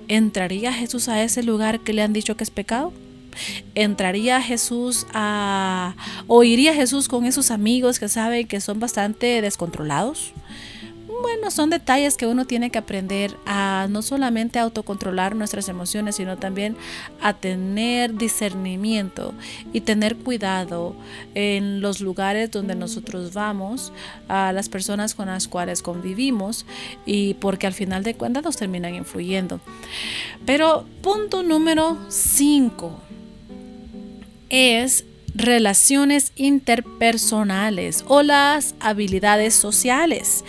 ¿Entraría 0.08 0.72
Jesús 0.72 1.08
a 1.08 1.22
ese 1.22 1.42
lugar 1.42 1.80
que 1.80 1.94
le 1.94 2.02
han 2.02 2.12
dicho 2.12 2.36
que 2.36 2.44
es 2.44 2.50
pecado? 2.50 2.92
Entraría 3.74 4.40
Jesús 4.40 5.06
a 5.12 5.94
o 6.26 6.42
iría 6.44 6.74
Jesús 6.74 7.08
con 7.08 7.24
esos 7.24 7.50
amigos 7.50 7.98
que 7.98 8.08
saben 8.08 8.46
que 8.46 8.60
son 8.60 8.80
bastante 8.80 9.40
descontrolados. 9.42 10.32
Bueno, 11.22 11.52
son 11.52 11.70
detalles 11.70 12.16
que 12.16 12.26
uno 12.26 12.46
tiene 12.46 12.70
que 12.70 12.78
aprender 12.78 13.36
a 13.46 13.86
no 13.88 14.02
solamente 14.02 14.58
autocontrolar 14.58 15.36
nuestras 15.36 15.68
emociones, 15.68 16.16
sino 16.16 16.36
también 16.36 16.76
a 17.20 17.34
tener 17.34 18.16
discernimiento 18.16 19.32
y 19.72 19.82
tener 19.82 20.16
cuidado 20.16 20.96
en 21.34 21.80
los 21.80 22.00
lugares 22.00 22.50
donde 22.50 22.74
nosotros 22.74 23.34
vamos, 23.34 23.92
a 24.28 24.52
las 24.52 24.68
personas 24.68 25.14
con 25.14 25.26
las 25.26 25.46
cuales 25.46 25.80
convivimos 25.82 26.66
y 27.06 27.34
porque 27.34 27.68
al 27.68 27.74
final 27.74 28.02
de 28.02 28.14
cuentas 28.14 28.42
nos 28.42 28.56
terminan 28.56 28.96
influyendo. 28.96 29.60
Pero 30.44 30.86
punto 31.02 31.44
número 31.44 31.98
5 32.08 33.11
es 34.52 35.04
relaciones 35.34 36.32
interpersonales 36.36 38.04
o 38.08 38.22
las 38.22 38.74
habilidades 38.80 39.54
sociales. 39.54 40.44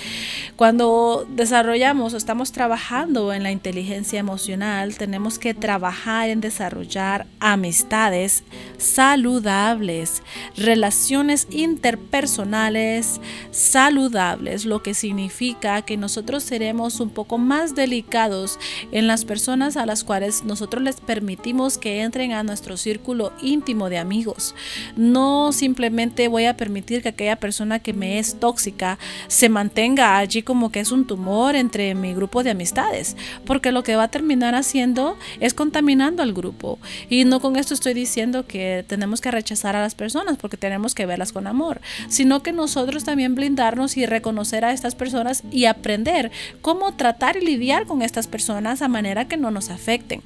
Cuando 0.56 1.28
desarrollamos 1.30 2.14
o 2.14 2.18
estamos 2.18 2.52
trabajando 2.52 3.34
en 3.34 3.44
la 3.44 3.52
inteligencia 3.52 4.20
emocional, 4.20 4.96
tenemos 4.98 5.40
que 5.40 5.54
trabajar 5.54 6.30
en 6.30 6.42
desarrollar 6.42 7.26
amistades 7.40 8.44
saludables, 8.78 10.22
relaciones 10.56 11.48
interpersonales 11.50 13.20
saludables, 13.52 14.66
lo 14.66 14.84
que 14.84 14.94
significa 14.94 15.82
que 15.82 15.98
nosotros 15.98 16.44
seremos 16.44 17.00
un 17.00 17.10
poco 17.10 17.38
más 17.38 17.74
delicados 17.76 18.60
en 18.92 19.08
las 19.08 19.26
personas 19.26 19.76
a 19.76 19.86
las 19.86 20.04
cuales 20.04 20.44
nosotros 20.44 20.84
les 20.84 20.98
permitimos 20.98 21.78
que 21.78 22.02
entren 22.02 22.34
a 22.34 22.44
nuestro 22.44 22.78
círculo 22.78 23.34
íntimo 23.42 23.90
de 23.90 23.98
amigos. 23.98 24.56
No 24.96 25.52
simplemente 25.52 26.28
voy 26.28 26.46
a 26.46 26.58
permitir 26.58 27.02
que 27.02 27.10
aquella 27.10 27.36
persona 27.36 27.80
que 27.80 27.94
me 27.94 28.20
es 28.20 28.40
tóxica 28.40 28.98
se 29.28 29.50
mantenga 29.50 30.18
allí 30.18 30.44
como 30.44 30.72
que 30.72 30.80
es 30.80 30.92
un 30.92 31.06
tumor 31.06 31.56
entre 31.56 31.96
mi 31.96 32.14
grupo 32.14 32.44
de 32.44 32.52
amistades, 32.52 33.16
porque 33.46 33.72
lo 33.72 33.84
que 33.84 33.96
va 33.96 34.04
a 34.04 34.08
terminar 34.08 34.56
haciendo 34.56 35.18
es 35.40 35.54
contaminando 35.54 36.24
al 36.24 36.34
grupo. 36.34 36.80
Y 37.10 37.26
no 37.26 37.40
con 37.40 37.56
esto 37.56 37.74
estoy 37.74 37.94
diciendo 37.94 38.46
que 38.48 38.86
tenemos 38.88 39.22
que 39.22 39.32
rechazar 39.32 39.76
a 39.76 39.82
las 39.82 39.96
personas 39.96 40.38
porque 40.38 40.58
tenemos 40.58 40.96
que 40.96 41.06
verlas 41.06 41.32
con 41.32 41.48
amor, 41.48 41.82
sino 42.10 42.44
que 42.44 42.52
nosotros 42.52 43.04
también 43.04 43.36
blindarnos 43.36 43.98
y 43.98 44.06
reconocer 44.06 44.66
a 44.66 44.74
estas 44.74 44.96
personas 44.96 45.44
y 45.52 45.66
aprender 45.66 46.32
cómo 46.62 46.94
tratar 46.94 47.38
y 47.38 47.46
lidiar 47.46 47.86
con 47.86 48.02
estas 48.02 48.28
personas 48.28 48.82
a 48.82 48.88
manera 48.88 49.28
que 49.28 49.38
no 49.38 49.52
nos 49.52 49.70
afecten. 49.70 50.22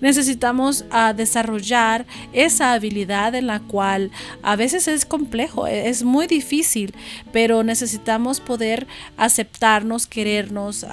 Necesitamos 0.00 0.84
ah, 0.90 1.12
desarrollar 1.12 2.06
esa 2.32 2.72
habilidad 2.72 3.34
en 3.34 3.46
la 3.46 3.60
cual 3.60 3.75
a 3.80 4.56
veces 4.56 4.88
es 4.88 5.04
complejo, 5.04 5.66
e-, 5.66 5.88
es 5.88 6.02
muy 6.02 6.26
difícil, 6.26 6.94
pero 7.32 7.62
necesitamos 7.62 8.40
poder 8.40 8.86
aceptarnos, 9.16 10.06
querernos, 10.06 10.84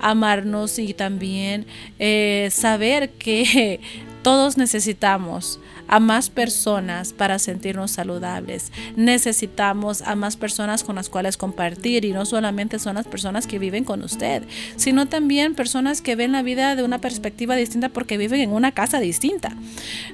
amarnos 0.00 0.78
y 0.78 0.94
también 0.94 1.66
eh, 1.98 2.48
saber 2.52 3.10
que 3.10 3.80
todos 4.22 4.56
necesitamos 4.56 5.60
a 5.90 5.98
más 5.98 6.30
personas 6.30 7.12
para 7.12 7.40
sentirnos 7.40 7.90
saludables. 7.90 8.70
Necesitamos 8.94 10.02
a 10.02 10.14
más 10.14 10.36
personas 10.36 10.84
con 10.84 10.94
las 10.94 11.08
cuales 11.08 11.36
compartir 11.36 12.04
y 12.04 12.12
no 12.12 12.24
solamente 12.24 12.78
son 12.78 12.94
las 12.94 13.08
personas 13.08 13.48
que 13.48 13.58
viven 13.58 13.82
con 13.82 14.04
usted, 14.04 14.44
sino 14.76 15.06
también 15.06 15.56
personas 15.56 16.00
que 16.00 16.14
ven 16.14 16.30
la 16.30 16.42
vida 16.42 16.76
de 16.76 16.84
una 16.84 17.00
perspectiva 17.00 17.56
distinta 17.56 17.88
porque 17.88 18.18
viven 18.18 18.40
en 18.40 18.52
una 18.52 18.70
casa 18.70 19.00
distinta. 19.00 19.56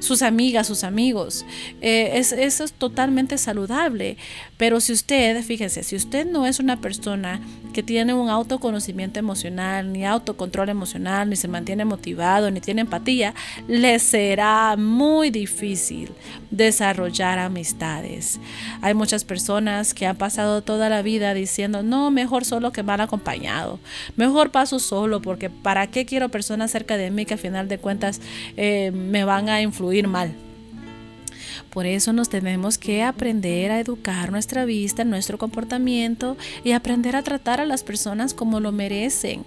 Sus 0.01 0.23
amigas, 0.23 0.67
sus 0.67 0.83
amigos. 0.83 1.45
Eh, 1.83 2.13
es, 2.15 2.33
eso 2.33 2.65
es 2.65 2.73
totalmente 2.73 3.37
saludable. 3.37 4.17
Pero 4.57 4.81
si 4.81 4.95
usted, 4.95 5.43
fíjese, 5.43 5.83
si 5.83 5.95
usted 5.95 6.27
no 6.27 6.47
es 6.47 6.59
una 6.59 6.81
persona 6.81 7.39
que 7.75 7.83
tiene 7.83 8.15
un 8.15 8.31
autoconocimiento 8.31 9.19
emocional, 9.19 9.93
ni 9.93 10.07
autocontrol 10.07 10.71
emocional, 10.71 11.29
ni 11.29 11.37
se 11.37 11.49
mantiene 11.49 11.85
motivado, 11.85 12.51
ni 12.51 12.63
tiene 12.63 12.81
empatía, 12.81 13.35
le 13.69 13.99
será 13.99 14.77
muy 14.79 15.29
difícil 15.29 15.66
desarrollar 16.51 17.39
amistades. 17.39 18.39
Hay 18.83 18.95
muchas 18.95 19.25
personas 19.25 19.95
que 19.95 20.07
han 20.07 20.17
pasado 20.17 20.63
toda 20.63 20.89
la 20.89 21.03
vida 21.03 21.35
diciendo, 21.35 21.83
no, 21.83 22.11
mejor 22.11 22.45
solo 22.45 22.73
que 22.73 22.83
mal 22.83 23.01
acompañado, 23.01 23.79
mejor 24.17 24.51
paso 24.51 24.79
solo, 24.79 25.21
porque 25.21 25.51
¿para 25.51 25.87
qué 25.89 26.07
quiero 26.07 26.29
personas 26.29 26.71
cerca 26.71 26.97
de 26.97 27.11
mí 27.11 27.25
que 27.25 27.35
a 27.35 27.39
final 27.39 27.69
de 27.69 27.79
cuentas 27.79 28.21
eh, 28.57 28.91
me 28.93 29.25
van 29.25 29.49
a 29.49 29.61
influir 29.61 30.09
mal? 30.09 30.35
Por 31.71 31.85
eso 31.85 32.13
nos 32.13 32.29
tenemos 32.29 32.79
que 32.79 33.03
aprender 33.03 33.71
a 33.71 33.81
educar 33.81 34.33
nuestra 34.33 34.65
vista, 34.65 35.05
nuestro 35.05 35.37
comportamiento 35.37 36.37
y 36.65 36.73
aprender 36.73 37.17
a 37.17 37.23
tratar 37.23 37.61
a 37.61 37.67
las 37.67 37.83
personas 37.83 38.33
como 38.33 38.61
lo 38.61 38.73
merecen. 38.73 39.45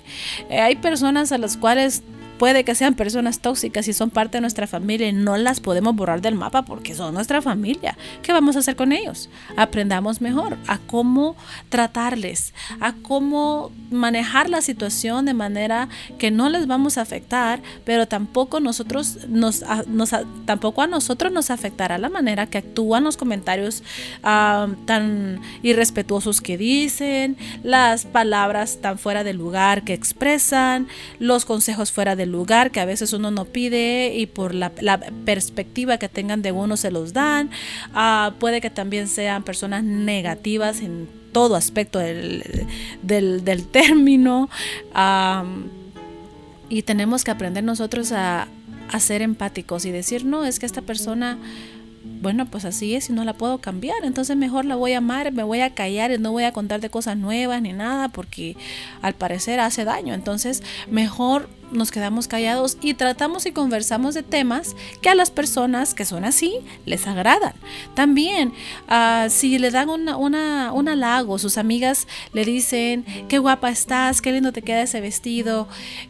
Eh, 0.50 0.60
hay 0.60 0.76
personas 0.76 1.32
a 1.32 1.38
las 1.38 1.58
cuales 1.58 2.04
Puede 2.40 2.64
que 2.64 2.74
sean 2.74 2.96
personas 2.96 3.40
tóxicas 3.40 3.88
y 3.90 3.94
son 3.94 4.10
parte 4.10 4.38
de 4.38 4.42
nuestra 4.42 4.66
familia 4.66 5.10
y 5.10 5.14
no 5.14 5.36
las 5.36 5.60
podemos 5.60 5.94
borrar 5.94 6.22
del 6.22 6.36
mapa 6.36 6.64
porque 6.64 6.96
son 6.96 7.14
nuestra 7.14 7.42
familia. 7.42 7.98
¿Qué 8.24 8.32
vamos 8.32 8.56
a 8.56 8.60
hacer 8.60 8.78
con 8.78 8.94
ellos? 8.94 9.30
Aprendamos 9.58 10.22
mejor 10.22 10.58
a 10.68 10.78
cómo 10.78 11.36
tratarles, 11.68 12.54
a 12.80 12.94
cómo 12.94 13.72
manejar 13.92 14.50
la 14.50 14.62
situación 14.62 15.26
de 15.26 15.34
manera 15.34 15.90
que 16.18 16.32
no 16.32 16.50
les 16.50 16.66
vamos 16.66 16.98
a 16.98 17.02
afectar, 17.02 17.62
pero 17.84 18.08
tampoco 18.08 18.62
nosotros 18.62 19.28
nos, 19.28 19.64
tampoco 20.46 20.82
a 20.82 20.88
nosotros 20.88 21.34
nos 21.34 21.50
afectará 21.50 21.98
la 21.98 22.10
manera 22.10 22.48
que 22.48 22.60
actúan 22.60 23.04
los 23.04 23.18
comentarios 23.18 23.84
ah, 24.24 24.68
tan 24.86 25.42
irrespetuosos 25.62 26.40
que 26.40 26.58
dicen, 26.58 27.36
las 27.64 28.06
palabras 28.06 28.80
tan 28.82 28.98
fuera 28.98 29.26
de 29.26 29.34
lugar 29.34 29.84
que 29.84 29.94
expresan, 29.94 30.88
los 31.20 31.44
consejos 31.44 31.92
fuera 31.92 32.16
de 32.16 32.29
lugar 32.32 32.72
que 32.72 32.80
a 32.80 32.86
veces 32.86 33.14
uno 33.14 33.32
no 33.32 33.46
pide 33.46 34.14
y 34.16 34.26
por 34.26 34.54
la, 34.54 34.72
perspectiva 35.26 35.98
que 35.98 36.10
tengan 36.10 36.42
de 36.42 36.52
uno 36.52 36.78
se 36.78 36.92
los 36.92 37.14
dan. 37.14 37.50
Ah, 37.94 38.34
puede 38.40 38.62
que 38.62 38.70
también 38.70 39.08
sean 39.08 39.44
personas 39.44 39.84
negativas 39.84 40.82
en 40.82 41.08
todo 41.32 41.56
aspecto 41.56 42.00
del, 42.00 42.68
del, 43.02 43.68
término. 43.72 44.50
y 46.70 46.82
tenemos 46.84 47.24
que 47.24 47.32
aprender 47.32 47.64
nosotros 47.64 48.12
a, 48.12 48.48
a 48.92 49.00
ser 49.00 49.22
empáticos 49.22 49.86
y 49.86 49.92
decir, 49.92 50.26
no, 50.26 50.46
es 50.46 50.60
que 50.60 50.66
esta 50.66 50.82
persona 50.82 51.38
bueno, 52.22 52.46
pues 52.46 52.66
así 52.66 52.96
es 52.96 53.10
y 53.10 53.14
no 53.14 53.24
la 53.24 53.34
puedo 53.34 53.60
cambiar. 53.60 54.04
Entonces 54.04 54.36
mejor 54.36 54.66
la 54.66 54.76
voy 54.76 54.94
a 54.94 54.98
amar, 54.98 55.32
me 55.32 55.44
voy 55.44 55.62
a 55.62 55.74
callar 55.74 56.12
y 56.12 56.18
no 56.18 56.32
voy 56.32 56.44
a 56.44 56.52
contar 56.52 56.82
de 56.82 56.90
cosas 56.90 57.18
nuevas 57.18 57.62
ni 57.62 57.74
nada 57.74 58.10
porque 58.10 58.56
al 59.02 59.16
parecer 59.16 59.60
hace 59.60 59.86
daño. 59.86 60.14
Entonces 60.14 60.64
mejor 60.90 61.50
nos 61.72 61.92
quedamos 61.92 62.28
callados 62.28 62.78
y 62.82 62.94
tratamos 62.94 63.46
y 63.46 63.52
conversamos 63.52 64.16
de 64.16 64.24
temas 64.24 64.76
que 65.02 65.10
a 65.10 65.16
las 65.16 65.32
personas 65.32 65.94
que 65.94 66.06
son 66.06 66.26
así 66.26 66.56
les 66.86 67.08
agradan. 67.08 67.54
También, 67.94 68.54
ah, 68.88 69.28
si 69.30 69.58
le 69.60 69.72
dan 69.72 69.90
una, 69.90 70.18
una, 70.18 70.72
un 70.74 70.90
halago, 70.90 71.40
sus 71.40 71.58
amigas 71.58 72.08
le 72.34 72.46
dicen, 72.46 73.06
qué 73.28 73.40
guapa 73.40 73.70
estás, 73.70 74.22
qué 74.22 74.32
lindo 74.32 74.52
te 74.52 74.62
queda 74.62 74.82
ese 74.82 75.02
vestido, 75.02 75.68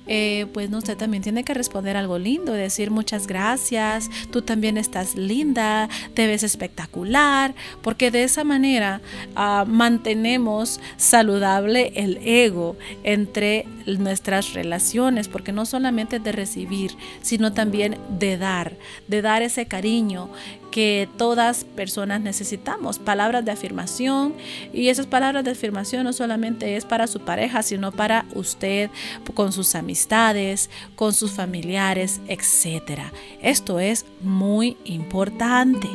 eh, 0.08 0.48
pues 0.54 0.69
no, 0.69 0.80
usted 0.80 0.98
también 0.98 1.24
tiene 1.24 1.43
que 1.43 1.54
responder 1.54 1.98
algo 1.98 2.17
lindo, 2.19 2.54
decir 2.54 2.91
muchas 2.91 3.28
gracias, 3.28 4.10
tú 4.32 4.41
también 4.41 4.78
estás 4.78 5.15
linda, 5.15 5.89
te 6.13 6.28
ves 6.28 6.43
espectacular, 6.43 7.54
porque 7.82 8.12
de 8.12 8.24
esa 8.24 8.43
manera 8.43 9.02
ah, 9.36 9.65
mantenemos 9.67 10.80
saludable 10.98 11.91
el 11.95 12.17
ego 12.24 12.76
entre 13.04 13.65
nuestras 13.86 14.54
relaciones, 14.54 15.28
porque 15.28 15.49
no 15.52 15.66
solamente 15.66 16.20
de 16.20 16.32
recibir, 16.32 16.96
sino 17.22 17.54
también 17.54 17.98
de 18.18 18.38
dar, 18.38 18.78
de 19.08 19.22
dar 19.22 19.42
ese 19.42 19.66
cariño 19.66 20.30
que 20.72 21.10
todas 21.18 21.64
personas 21.64 22.22
necesitamos, 22.22 23.00
palabras 23.00 23.44
de 23.44 23.52
afirmación 23.52 24.34
y 24.74 24.90
esas 24.90 25.08
palabras 25.08 25.44
de 25.44 25.52
afirmación 25.52 26.04
no 26.04 26.14
solamente 26.14 26.78
es 26.78 26.86
para 26.86 27.08
su 27.08 27.22
pareja, 27.22 27.64
sino 27.64 27.92
para 27.92 28.26
usted 28.36 28.90
con 29.34 29.52
sus 29.52 29.76
amistades, 29.76 30.70
con 30.96 31.14
sus 31.14 31.32
familiares, 31.32 32.22
etcétera. 32.28 33.12
Esto 33.42 33.80
es 33.80 34.06
muy 34.22 34.78
importante. 34.86 35.90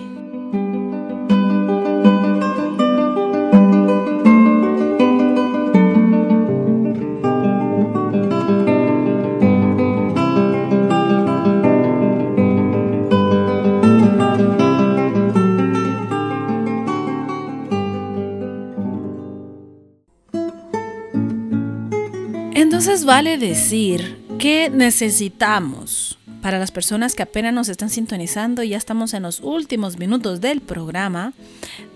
Vale 23.02 23.38
decir 23.38 24.24
que 24.38 24.70
necesitamos, 24.70 26.16
para 26.40 26.58
las 26.58 26.70
personas 26.70 27.14
que 27.14 27.24
apenas 27.24 27.52
nos 27.52 27.68
están 27.68 27.90
sintonizando 27.90 28.62
y 28.62 28.70
ya 28.70 28.76
estamos 28.76 29.14
en 29.14 29.24
los 29.24 29.40
últimos 29.40 29.98
minutos 29.98 30.40
del 30.40 30.60
programa, 30.60 31.32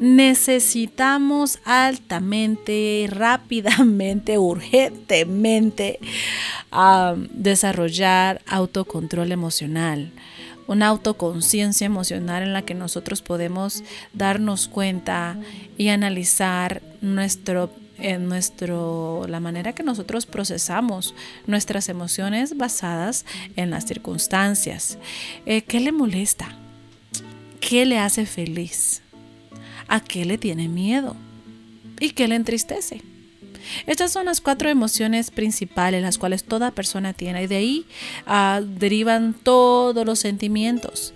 necesitamos 0.00 1.60
altamente, 1.64 3.06
rápidamente, 3.10 4.38
urgentemente 4.38 6.00
desarrollar 7.30 8.42
autocontrol 8.46 9.30
emocional 9.32 10.12
una 10.66 10.88
autoconciencia 10.88 11.86
emocional 11.86 12.42
en 12.42 12.52
la 12.52 12.60
que 12.60 12.74
nosotros 12.74 13.22
podemos 13.22 13.82
darnos 14.12 14.68
cuenta 14.68 15.38
y 15.78 15.88
analizar 15.88 16.82
nuestro 17.00 17.70
en 17.98 18.28
nuestro, 18.28 19.26
la 19.28 19.40
manera 19.40 19.72
que 19.72 19.82
nosotros 19.82 20.26
procesamos 20.26 21.14
nuestras 21.46 21.88
emociones 21.88 22.56
basadas 22.56 23.24
en 23.56 23.70
las 23.70 23.84
circunstancias. 23.84 24.98
Eh, 25.46 25.62
¿Qué 25.62 25.80
le 25.80 25.92
molesta? 25.92 26.56
¿Qué 27.60 27.86
le 27.86 27.98
hace 27.98 28.26
feliz? 28.26 29.02
¿A 29.88 30.00
qué 30.00 30.24
le 30.24 30.38
tiene 30.38 30.68
miedo? 30.68 31.16
¿Y 32.00 32.10
qué 32.10 32.28
le 32.28 32.36
entristece? 32.36 33.02
Estas 33.86 34.12
son 34.12 34.26
las 34.26 34.40
cuatro 34.40 34.68
emociones 34.68 35.30
principales, 35.30 36.02
las 36.02 36.18
cuales 36.18 36.44
toda 36.44 36.70
persona 36.70 37.12
tiene, 37.12 37.42
y 37.42 37.46
de 37.46 37.56
ahí 37.56 37.86
ah, 38.26 38.60
derivan 38.64 39.34
todos 39.34 40.06
los 40.06 40.18
sentimientos. 40.18 41.12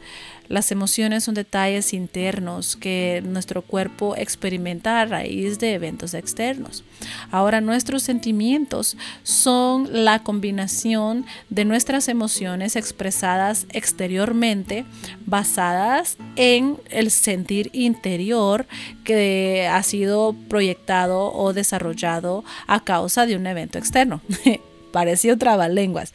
Las 0.53 0.71
emociones 0.71 1.25
son 1.25 1.35
detalles 1.35 1.95
internos 1.95 2.77
que 2.77 3.23
nuestro 3.25 3.63
cuerpo 3.63 4.15
experimenta 4.19 5.01
a 5.01 5.07
raíz 5.07 5.59
de 5.59 5.73
eventos 5.73 6.13
externos. 6.13 6.85
Ahora 7.31 7.63
nuestros 7.63 8.03
sentimientos 8.03 8.99
son 9.23 10.05
la 10.05 10.23
combinación 10.23 11.25
de 11.49 11.65
nuestras 11.65 12.07
emociones 12.09 12.77
expresadas 12.77 13.65
exteriormente 13.71 14.85
basadas 15.25 16.19
en 16.37 16.77
el 16.91 17.11
sentir 17.11 17.71
interior 17.73 18.67
que 19.05 19.67
ha 19.73 19.83
sido 19.83 20.37
proyectado 20.51 21.33
o 21.33 21.55
desarrollado 21.55 22.45
a 22.67 22.85
causa 22.85 23.25
de 23.25 23.37
un 23.37 23.47
evento 23.47 23.79
externo. 23.79 24.21
pareció 24.93 25.37
trabalenguas, 25.39 26.13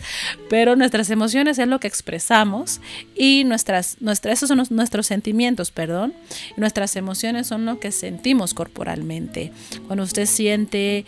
pero 0.50 0.76
nuestras 0.76 1.10
emociones 1.10 1.60
es 1.60 1.68
lo 1.68 1.80
que 1.80 1.88
expresamos 1.88 2.80
y 3.16 3.44
nuestras, 3.46 3.98
nuestras, 4.00 4.38
esos 4.38 4.48
son 4.48 4.64
nuestros 4.70 5.08
sentimientos, 5.08 5.72
perdón, 5.72 6.14
nuestras 6.56 6.96
emociones 6.96 7.48
son 7.48 7.66
lo 7.66 7.80
que 7.80 7.92
sentimos 7.92 8.54
corporalmente. 8.54 9.52
Cuando 9.88 10.04
usted 10.04 10.26
siente 10.26 11.06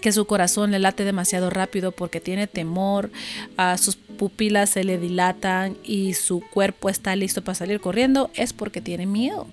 que 0.00 0.12
su 0.12 0.26
corazón 0.26 0.70
le 0.70 0.78
late 0.78 1.04
demasiado 1.04 1.48
rápido 1.48 1.92
porque 1.92 2.20
tiene 2.20 2.46
temor, 2.46 3.10
a 3.56 3.78
sus 3.78 3.96
pupilas 3.96 4.70
se 4.70 4.84
le 4.84 4.98
dilatan 4.98 5.76
y 5.82 6.14
su 6.14 6.40
cuerpo 6.40 6.90
está 6.90 7.16
listo 7.16 7.42
para 7.42 7.54
salir 7.54 7.80
corriendo, 7.80 8.30
es 8.34 8.52
porque 8.52 8.80
tiene 8.80 9.06
miedo. 9.06 9.46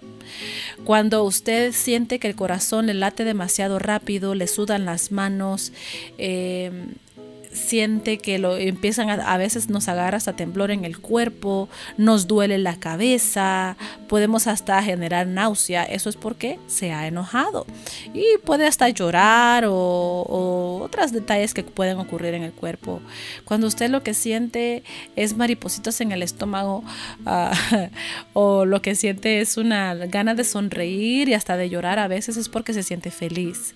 Cuando 0.84 1.24
usted 1.24 1.74
siente 1.74 2.20
que 2.20 2.28
el 2.28 2.36
corazón 2.36 2.88
le 2.88 2.94
late 2.94 3.24
demasiado 3.24 3.80
rápido, 3.80 4.36
le 4.36 4.48
sudan 4.48 4.86
las 4.86 5.12
manos, 5.12 5.72
eh, 6.18 6.72
siente 7.54 8.18
que 8.18 8.40
lo 8.40 8.58
empiezan 8.58 9.10
a, 9.10 9.38
veces 9.38 9.70
nos 9.70 9.88
agarra 9.88 10.18
hasta 10.18 10.34
temblor 10.34 10.72
en 10.72 10.86
el 10.86 11.00
cuerpo, 11.00 11.70
nos 11.98 12.28
duele 12.28 12.58
la 12.58 12.80
cabeza, 12.80 13.78
podemos 14.08 14.48
hasta 14.48 14.82
generar 14.84 15.28
náusea, 15.28 15.84
eso 15.84 16.10
es 16.10 16.16
porque 16.16 16.60
se 16.68 16.92
ha 16.92 17.08
enojado 17.08 17.66
y 18.14 18.26
puede 18.44 18.68
hasta 18.68 18.90
llorar 18.90 19.66
o, 19.68 20.82
otros 20.82 21.12
detalles 21.12 21.54
que 21.54 21.64
pueden 21.64 22.00
ocurrir 22.00 22.34
en 22.34 22.44
el 22.44 22.54
cuerpo. 22.54 23.02
Cuando 23.46 23.68
usted 23.68 23.90
lo 23.90 24.04
que 24.04 24.14
siente 24.14 24.84
es 25.16 25.36
maripositas 25.36 26.02
en 26.02 26.12
el 26.12 26.24
estómago 26.24 26.84
ah, 27.26 27.54
o 28.34 28.66
lo 28.66 28.82
que 28.82 28.96
siente 28.96 29.42
es 29.42 29.58
una 29.58 29.94
gana 29.96 30.36
de 30.36 30.44
sonreír 30.44 31.30
y 31.30 31.34
hasta 31.34 31.58
de 31.58 31.70
llorar 31.70 32.00
a 32.00 32.08
veces 32.08 32.38
es 32.38 32.50
porque 32.50 32.74
se 32.74 32.84
siente 32.84 33.12
feliz. 33.12 33.74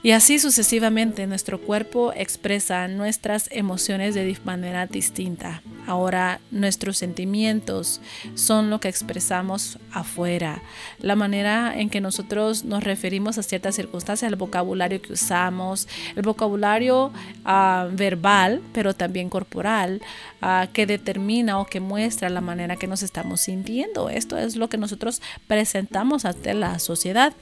Y 0.00 0.12
así 0.12 0.38
sucesivamente 0.38 1.26
nuestro 1.26 1.60
cuerpo 1.60 2.12
expresa 2.14 2.86
nuestras 2.86 3.48
emociones 3.50 4.14
de 4.14 4.36
manera 4.44 4.86
distinta. 4.86 5.60
Ahora 5.88 6.40
nuestros 6.52 6.98
sentimientos 6.98 8.00
son 8.34 8.70
lo 8.70 8.78
que 8.78 8.88
expresamos 8.88 9.78
afuera. 9.90 10.62
La 11.00 11.16
manera 11.16 11.74
en 11.76 11.90
que 11.90 12.00
nosotros 12.00 12.64
nos 12.64 12.84
referimos 12.84 13.38
a 13.38 13.42
ciertas 13.42 13.74
circunstancias, 13.74 14.30
el 14.30 14.36
vocabulario 14.36 15.02
que 15.02 15.14
usamos, 15.14 15.88
el 16.14 16.22
vocabulario 16.22 17.10
ah, 17.44 17.88
verbal, 17.90 18.62
pero 18.72 18.94
también 18.94 19.28
corporal, 19.28 20.00
ah, 20.42 20.68
que 20.72 20.86
determina 20.86 21.58
o 21.58 21.66
que 21.66 21.80
muestra 21.80 22.28
la 22.28 22.40
manera 22.40 22.76
que 22.76 22.86
nos 22.86 23.02
estamos 23.02 23.40
sintiendo. 23.40 24.10
Esto 24.10 24.38
es 24.38 24.54
lo 24.54 24.68
que 24.68 24.78
nosotros 24.78 25.22
presentamos 25.48 26.24
ante 26.24 26.54
la 26.54 26.78
sociedad. 26.78 27.32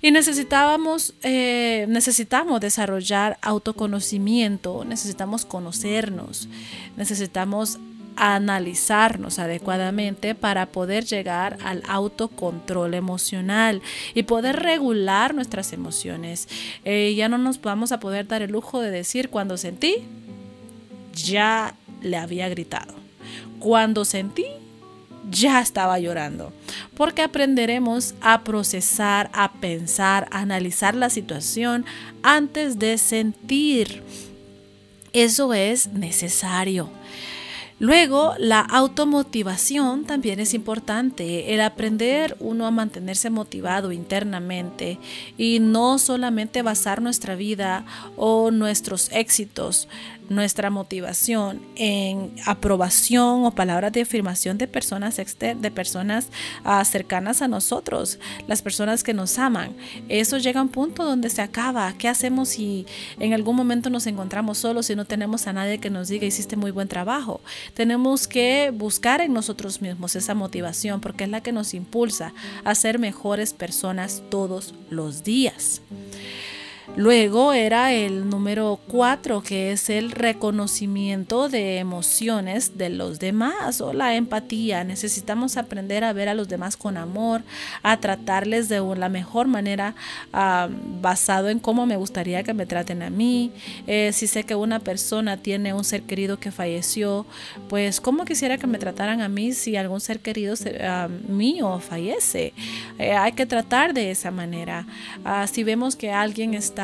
Y 0.00 0.12
necesitábamos... 0.12 1.14
Eh, 1.22 1.79
necesitamos 1.88 2.60
desarrollar 2.60 3.38
autoconocimiento, 3.42 4.84
necesitamos 4.84 5.44
conocernos, 5.44 6.48
necesitamos 6.96 7.78
analizarnos 8.16 9.38
adecuadamente 9.38 10.34
para 10.34 10.66
poder 10.66 11.04
llegar 11.06 11.56
al 11.64 11.82
autocontrol 11.88 12.94
emocional 12.94 13.80
y 14.14 14.24
poder 14.24 14.56
regular 14.56 15.34
nuestras 15.34 15.72
emociones. 15.72 16.48
Eh, 16.84 17.14
ya 17.16 17.28
no 17.28 17.38
nos 17.38 17.60
vamos 17.60 17.92
a 17.92 18.00
poder 18.00 18.26
dar 18.26 18.42
el 18.42 18.52
lujo 18.52 18.80
de 18.80 18.90
decir 18.90 19.30
cuando 19.30 19.56
sentí, 19.56 19.96
ya 21.14 21.74
le 22.02 22.16
había 22.16 22.48
gritado. 22.48 22.94
Cuando 23.58 24.04
sentí, 24.04 24.44
ya 25.30 25.60
estaba 25.60 25.98
llorando, 25.98 26.52
porque 26.94 27.22
aprenderemos 27.22 28.14
a 28.20 28.42
procesar, 28.44 29.30
a 29.32 29.52
pensar, 29.52 30.28
a 30.30 30.40
analizar 30.40 30.94
la 30.94 31.10
situación 31.10 31.84
antes 32.22 32.78
de 32.78 32.98
sentir. 32.98 34.02
Eso 35.12 35.52
es 35.54 35.88
necesario. 35.88 36.90
Luego, 37.80 38.34
la 38.38 38.60
automotivación 38.60 40.04
también 40.04 40.38
es 40.38 40.52
importante, 40.52 41.54
el 41.54 41.62
aprender 41.62 42.36
uno 42.38 42.66
a 42.66 42.70
mantenerse 42.70 43.30
motivado 43.30 43.90
internamente 43.90 44.98
y 45.38 45.60
no 45.60 45.98
solamente 45.98 46.60
basar 46.60 47.00
nuestra 47.00 47.36
vida 47.36 47.86
o 48.18 48.50
nuestros 48.50 49.10
éxitos 49.12 49.88
nuestra 50.30 50.70
motivación 50.70 51.60
en 51.74 52.32
aprobación 52.46 53.44
o 53.44 53.50
palabras 53.50 53.92
de 53.92 54.02
afirmación 54.02 54.56
de 54.58 54.68
personas 54.68 55.16
de 55.16 55.70
personas 55.72 56.28
ah, 56.64 56.84
cercanas 56.84 57.42
a 57.42 57.48
nosotros, 57.48 58.20
las 58.46 58.62
personas 58.62 59.02
que 59.02 59.12
nos 59.12 59.38
aman. 59.38 59.74
Eso 60.08 60.38
llega 60.38 60.60
a 60.60 60.62
un 60.62 60.68
punto 60.68 61.04
donde 61.04 61.28
se 61.30 61.42
acaba. 61.42 61.92
¿Qué 61.98 62.08
hacemos 62.08 62.50
si 62.50 62.86
en 63.18 63.34
algún 63.34 63.56
momento 63.56 63.90
nos 63.90 64.06
encontramos 64.06 64.58
solos 64.58 64.88
y 64.88 64.94
no 64.94 65.04
tenemos 65.04 65.48
a 65.48 65.52
nadie 65.52 65.78
que 65.78 65.90
nos 65.90 66.06
diga 66.06 66.26
hiciste 66.26 66.54
muy 66.54 66.70
buen 66.70 66.86
trabajo? 66.86 67.40
Tenemos 67.74 68.28
que 68.28 68.70
buscar 68.72 69.20
en 69.20 69.32
nosotros 69.32 69.82
mismos 69.82 70.14
esa 70.14 70.34
motivación 70.34 71.00
porque 71.00 71.24
es 71.24 71.30
la 71.30 71.42
que 71.42 71.50
nos 71.50 71.74
impulsa 71.74 72.32
a 72.62 72.74
ser 72.76 73.00
mejores 73.00 73.52
personas 73.52 74.22
todos 74.30 74.74
los 74.90 75.24
días. 75.24 75.82
Luego 76.96 77.52
era 77.52 77.92
el 77.92 78.28
número 78.28 78.80
cuatro, 78.88 79.42
que 79.42 79.70
es 79.70 79.88
el 79.90 80.10
reconocimiento 80.10 81.48
de 81.48 81.78
emociones 81.78 82.76
de 82.76 82.90
los 82.90 83.20
demás 83.20 83.80
o 83.80 83.92
la 83.92 84.16
empatía. 84.16 84.82
Necesitamos 84.82 85.56
aprender 85.56 86.02
a 86.02 86.12
ver 86.12 86.28
a 86.28 86.34
los 86.34 86.48
demás 86.48 86.76
con 86.76 86.96
amor, 86.96 87.42
a 87.84 87.98
tratarles 87.98 88.68
de 88.68 88.80
la 88.96 89.08
mejor 89.08 89.46
manera 89.46 89.94
basado 91.00 91.48
en 91.48 91.60
cómo 91.60 91.86
me 91.86 91.96
gustaría 91.96 92.42
que 92.42 92.54
me 92.54 92.66
traten 92.66 93.02
a 93.02 93.10
mí. 93.10 93.52
Eh, 93.86 94.10
si 94.12 94.26
sé 94.26 94.42
que 94.42 94.56
una 94.56 94.80
persona 94.80 95.36
tiene 95.36 95.72
un 95.72 95.84
ser 95.84 96.02
querido 96.02 96.40
que 96.40 96.50
falleció, 96.50 97.24
pues 97.68 98.00
cómo 98.00 98.24
quisiera 98.24 98.58
que 98.58 98.66
me 98.66 98.78
trataran 98.78 99.20
a 99.20 99.28
mí 99.28 99.52
si 99.52 99.76
algún 99.76 100.00
ser 100.00 100.18
querido 100.18 100.54
ah, 100.82 101.08
mío 101.28 101.78
fallece. 101.78 102.52
Eh, 102.98 103.12
hay 103.12 103.32
que 103.32 103.46
tratar 103.46 103.94
de 103.94 104.10
esa 104.10 104.32
manera. 104.32 104.86
Ah, 105.24 105.46
si 105.46 105.62
vemos 105.62 105.94
que 105.94 106.10
alguien 106.10 106.54
está 106.54 106.79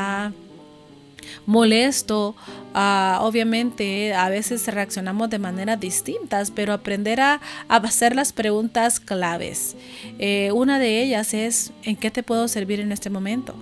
molesto, 1.46 2.35
ah, 2.74 3.18
obviamente 3.22 4.14
a 4.14 4.28
veces 4.28 4.66
reaccionamos 4.66 5.30
de 5.30 5.38
maneras 5.38 5.80
distintas, 5.80 6.50
pero 6.50 6.72
aprender 6.72 7.20
a, 7.20 7.40
hacer 7.68 8.14
las 8.14 8.32
preguntas 8.32 9.00
claves. 9.00 9.76
Eh, 10.18 10.50
una 10.52 10.78
de 10.78 11.02
ellas 11.02 11.35
es, 11.35 11.72
¿en 11.82 11.96
qué 11.96 12.11
te 12.11 12.22
puedo 12.22 12.48
servir 12.48 12.80
en 12.80 12.92
este 12.92 13.11
momento? 13.11 13.54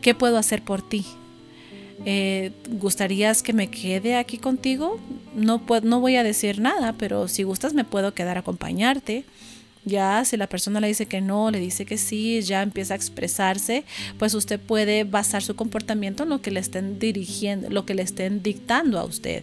¿Qué 0.00 0.14
puedo 0.14 0.36
hacer 0.36 0.62
por 0.62 0.82
ti? 0.82 1.06
Eh, 2.04 2.52
¿Gustarías 2.68 3.42
que 3.42 3.52
me 3.52 3.70
quede 3.70 4.16
aquí 4.16 4.38
contigo? 4.38 4.98
No, 5.34 5.62
no 5.82 6.00
voy 6.00 6.16
a 6.16 6.24
decir 6.24 6.60
nada, 6.60 6.94
pero 6.98 7.28
si 7.28 7.44
gustas 7.44 7.74
me 7.74 7.84
puedo 7.84 8.12
quedar 8.12 8.36
a 8.36 8.40
acompañarte. 8.40 9.24
Ya, 9.84 10.24
si 10.24 10.36
la 10.36 10.46
persona 10.46 10.78
le 10.78 10.86
dice 10.86 11.06
que 11.06 11.20
no, 11.20 11.50
le 11.50 11.58
dice 11.58 11.84
que 11.84 11.98
sí, 11.98 12.40
ya 12.42 12.62
empieza 12.62 12.94
a 12.94 12.96
expresarse, 12.96 13.84
pues 14.16 14.32
usted 14.34 14.60
puede 14.60 15.02
basar 15.02 15.42
su 15.42 15.56
comportamiento 15.56 16.22
en 16.22 16.28
lo 16.28 16.40
que 16.40 16.52
le 16.52 16.60
estén 16.60 17.00
dirigiendo, 17.00 17.68
lo 17.68 17.84
que 17.84 17.94
le 17.94 18.02
estén 18.02 18.44
dictando 18.44 19.00
a 19.00 19.04
usted. 19.04 19.42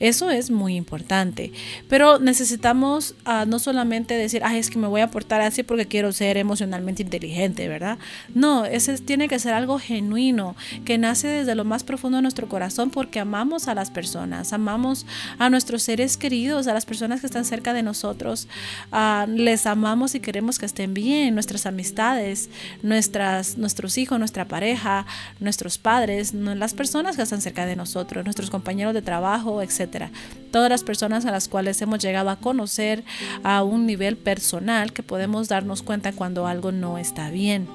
Eso 0.00 0.28
es 0.30 0.50
muy 0.50 0.74
importante. 0.74 1.52
Pero 1.88 2.18
necesitamos 2.18 3.14
ah, 3.24 3.44
no 3.46 3.60
solamente 3.60 4.14
decir, 4.14 4.42
ay, 4.44 4.58
es 4.58 4.70
que 4.70 4.78
me 4.78 4.88
voy 4.88 5.02
a 5.02 5.10
portar 5.12 5.40
así 5.40 5.62
porque 5.62 5.86
quiero 5.86 6.10
ser 6.10 6.36
emocionalmente 6.36 7.02
inteligente, 7.02 7.68
¿verdad? 7.68 7.98
No, 8.34 8.64
ese 8.64 8.98
tiene 8.98 9.28
que 9.28 9.38
ser 9.38 9.54
algo 9.54 9.78
genuino, 9.78 10.56
que 10.84 10.98
nace 10.98 11.28
desde 11.28 11.54
lo 11.54 11.64
más 11.64 11.84
profundo 11.84 12.16
de 12.16 12.22
nuestro 12.22 12.48
corazón 12.48 12.90
porque 12.90 13.20
amamos 13.20 13.68
a 13.68 13.74
las 13.74 13.92
personas, 13.92 14.52
amamos 14.52 15.06
a 15.38 15.48
nuestros 15.48 15.84
seres 15.84 16.16
queridos, 16.16 16.66
a 16.66 16.74
las 16.74 16.86
personas 16.86 17.20
que 17.20 17.26
están 17.26 17.44
cerca 17.44 17.72
de 17.72 17.84
nosotros, 17.84 18.48
uh, 18.90 19.30
les 19.30 19.64
amamos 19.66 19.75
amamos 19.76 20.14
y 20.14 20.20
queremos 20.20 20.58
que 20.58 20.66
estén 20.66 20.94
bien, 20.94 21.34
nuestras 21.34 21.66
amistades, 21.66 22.48
nuestras, 22.82 23.58
nuestros 23.58 23.98
hijos, 23.98 24.18
nuestra 24.18 24.46
pareja, 24.46 25.06
nuestros 25.38 25.76
padres, 25.76 26.32
las 26.34 26.72
personas 26.72 27.16
que 27.16 27.22
están 27.22 27.42
cerca 27.42 27.66
de 27.66 27.76
nosotros, 27.76 28.24
nuestros 28.24 28.50
compañeros 28.50 28.94
de 28.94 29.02
trabajo, 29.02 29.62
etcétera. 29.62 30.10
Todas 30.50 30.70
las 30.70 30.82
personas 30.82 31.26
a 31.26 31.30
las 31.30 31.48
cuales 31.48 31.80
hemos 31.82 31.98
llegado 31.98 32.30
a 32.30 32.36
conocer 32.36 33.04
a 33.44 33.62
un 33.62 33.86
nivel 33.86 34.16
personal 34.16 34.92
que 34.92 35.02
podemos 35.02 35.48
darnos 35.48 35.82
cuenta 35.82 36.12
cuando 36.12 36.46
algo 36.46 36.72
no 36.72 36.96
está 36.96 37.30
bien. 37.30 37.68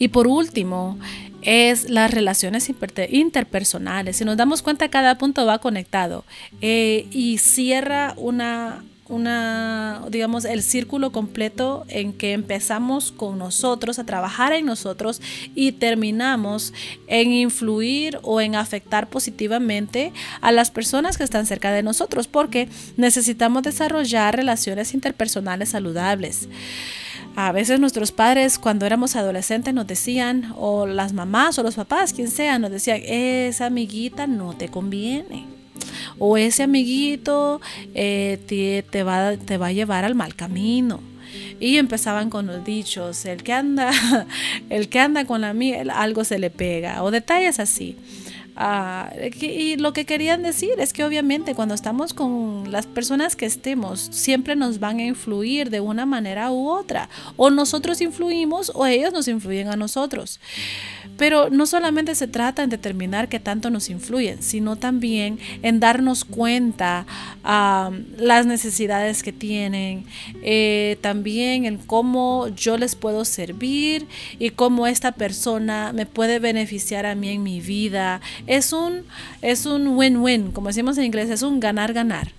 Y 0.00 0.08
por 0.08 0.26
último, 0.26 0.98
es 1.42 1.88
las 1.88 2.10
relaciones 2.10 2.68
interpersonales. 3.10 4.16
Si 4.16 4.24
nos 4.24 4.36
damos 4.36 4.62
cuenta, 4.62 4.88
cada 4.88 5.18
punto 5.18 5.46
va 5.46 5.58
conectado 5.58 6.24
eh, 6.60 7.06
y 7.12 7.38
cierra 7.38 8.14
una, 8.16 8.82
una, 9.08 10.02
digamos, 10.10 10.44
el 10.44 10.62
círculo 10.62 11.12
completo 11.12 11.84
en 11.88 12.12
que 12.12 12.32
empezamos 12.32 13.12
con 13.12 13.38
nosotros, 13.38 13.98
a 13.98 14.04
trabajar 14.04 14.52
en 14.52 14.66
nosotros 14.66 15.20
y 15.54 15.72
terminamos 15.72 16.72
en 17.06 17.32
influir 17.32 18.18
o 18.22 18.40
en 18.40 18.54
afectar 18.54 19.08
positivamente 19.08 20.12
a 20.40 20.52
las 20.52 20.70
personas 20.70 21.16
que 21.16 21.24
están 21.24 21.46
cerca 21.46 21.72
de 21.72 21.82
nosotros, 21.82 22.28
porque 22.28 22.68
necesitamos 22.96 23.62
desarrollar 23.62 24.36
relaciones 24.36 24.94
interpersonales 24.94 25.70
saludables. 25.70 26.48
A 27.36 27.52
veces 27.52 27.78
nuestros 27.78 28.10
padres 28.10 28.58
cuando 28.58 28.84
éramos 28.84 29.14
adolescentes 29.14 29.72
nos 29.72 29.86
decían, 29.86 30.52
o 30.56 30.86
las 30.86 31.12
mamás 31.12 31.58
o 31.58 31.62
los 31.62 31.76
papás, 31.76 32.12
quien 32.12 32.28
sea, 32.30 32.58
nos 32.58 32.70
decían, 32.70 33.00
esa 33.04 33.66
amiguita 33.66 34.26
no 34.26 34.54
te 34.54 34.68
conviene. 34.68 35.57
O 36.18 36.36
ese 36.36 36.64
amiguito 36.64 37.60
eh, 37.94 38.84
te, 38.90 39.02
va, 39.02 39.36
te 39.36 39.56
va 39.56 39.68
a 39.68 39.72
llevar 39.72 40.04
al 40.04 40.14
mal 40.14 40.34
camino. 40.34 41.00
Y 41.60 41.76
empezaban 41.76 42.30
con 42.30 42.46
los 42.46 42.64
dichos, 42.64 43.24
el 43.24 43.42
que 43.42 43.52
anda, 43.52 43.90
el 44.70 44.88
que 44.88 45.00
anda 45.00 45.24
con 45.24 45.40
la 45.40 45.52
miel, 45.52 45.90
algo 45.90 46.24
se 46.24 46.38
le 46.38 46.50
pega, 46.50 47.02
o 47.02 47.10
detalles 47.10 47.58
así. 47.58 47.96
Y 49.40 49.76
lo 49.76 49.92
que 49.92 50.04
querían 50.04 50.42
decir 50.42 50.72
es 50.78 50.92
que 50.92 51.04
obviamente 51.04 51.54
cuando 51.54 51.74
estamos 51.74 52.12
con 52.12 52.72
las 52.72 52.86
personas 52.86 53.36
que 53.36 53.46
estemos, 53.46 54.08
siempre 54.10 54.56
nos 54.56 54.80
van 54.80 54.98
a 54.98 55.04
influir 55.04 55.70
de 55.70 55.80
una 55.80 56.06
manera 56.06 56.50
u 56.50 56.68
otra. 56.68 57.08
O 57.36 57.50
nosotros 57.50 58.00
influimos 58.00 58.72
o 58.74 58.84
ellos 58.86 59.12
nos 59.12 59.28
influyen 59.28 59.68
a 59.68 59.76
nosotros. 59.76 60.40
Pero 61.16 61.50
no 61.50 61.66
solamente 61.66 62.14
se 62.14 62.26
trata 62.26 62.62
en 62.62 62.70
determinar 62.70 63.28
qué 63.28 63.38
tanto 63.38 63.70
nos 63.70 63.90
influyen, 63.90 64.42
sino 64.42 64.76
también 64.76 65.38
en 65.62 65.80
darnos 65.80 66.24
cuenta 66.24 67.06
a 67.44 67.90
las 68.16 68.46
necesidades 68.46 69.22
que 69.22 69.32
tienen, 69.32 70.04
eh, 70.42 70.98
también 71.00 71.64
en 71.64 71.78
cómo 71.78 72.48
yo 72.48 72.76
les 72.76 72.96
puedo 72.96 73.24
servir 73.24 74.06
y 74.38 74.50
cómo 74.50 74.86
esta 74.86 75.12
persona 75.12 75.92
me 75.92 76.06
puede 76.06 76.38
beneficiar 76.38 77.06
a 77.06 77.14
mí 77.14 77.30
en 77.30 77.42
mi 77.42 77.60
vida. 77.60 78.20
Es 78.48 78.72
un 78.72 79.04
es 79.42 79.66
un 79.66 79.96
win-win, 79.96 80.50
como 80.52 80.68
decimos 80.68 80.98
en 80.98 81.04
inglés, 81.04 81.30
es 81.30 81.42
un 81.42 81.60
ganar-ganar 81.60 82.32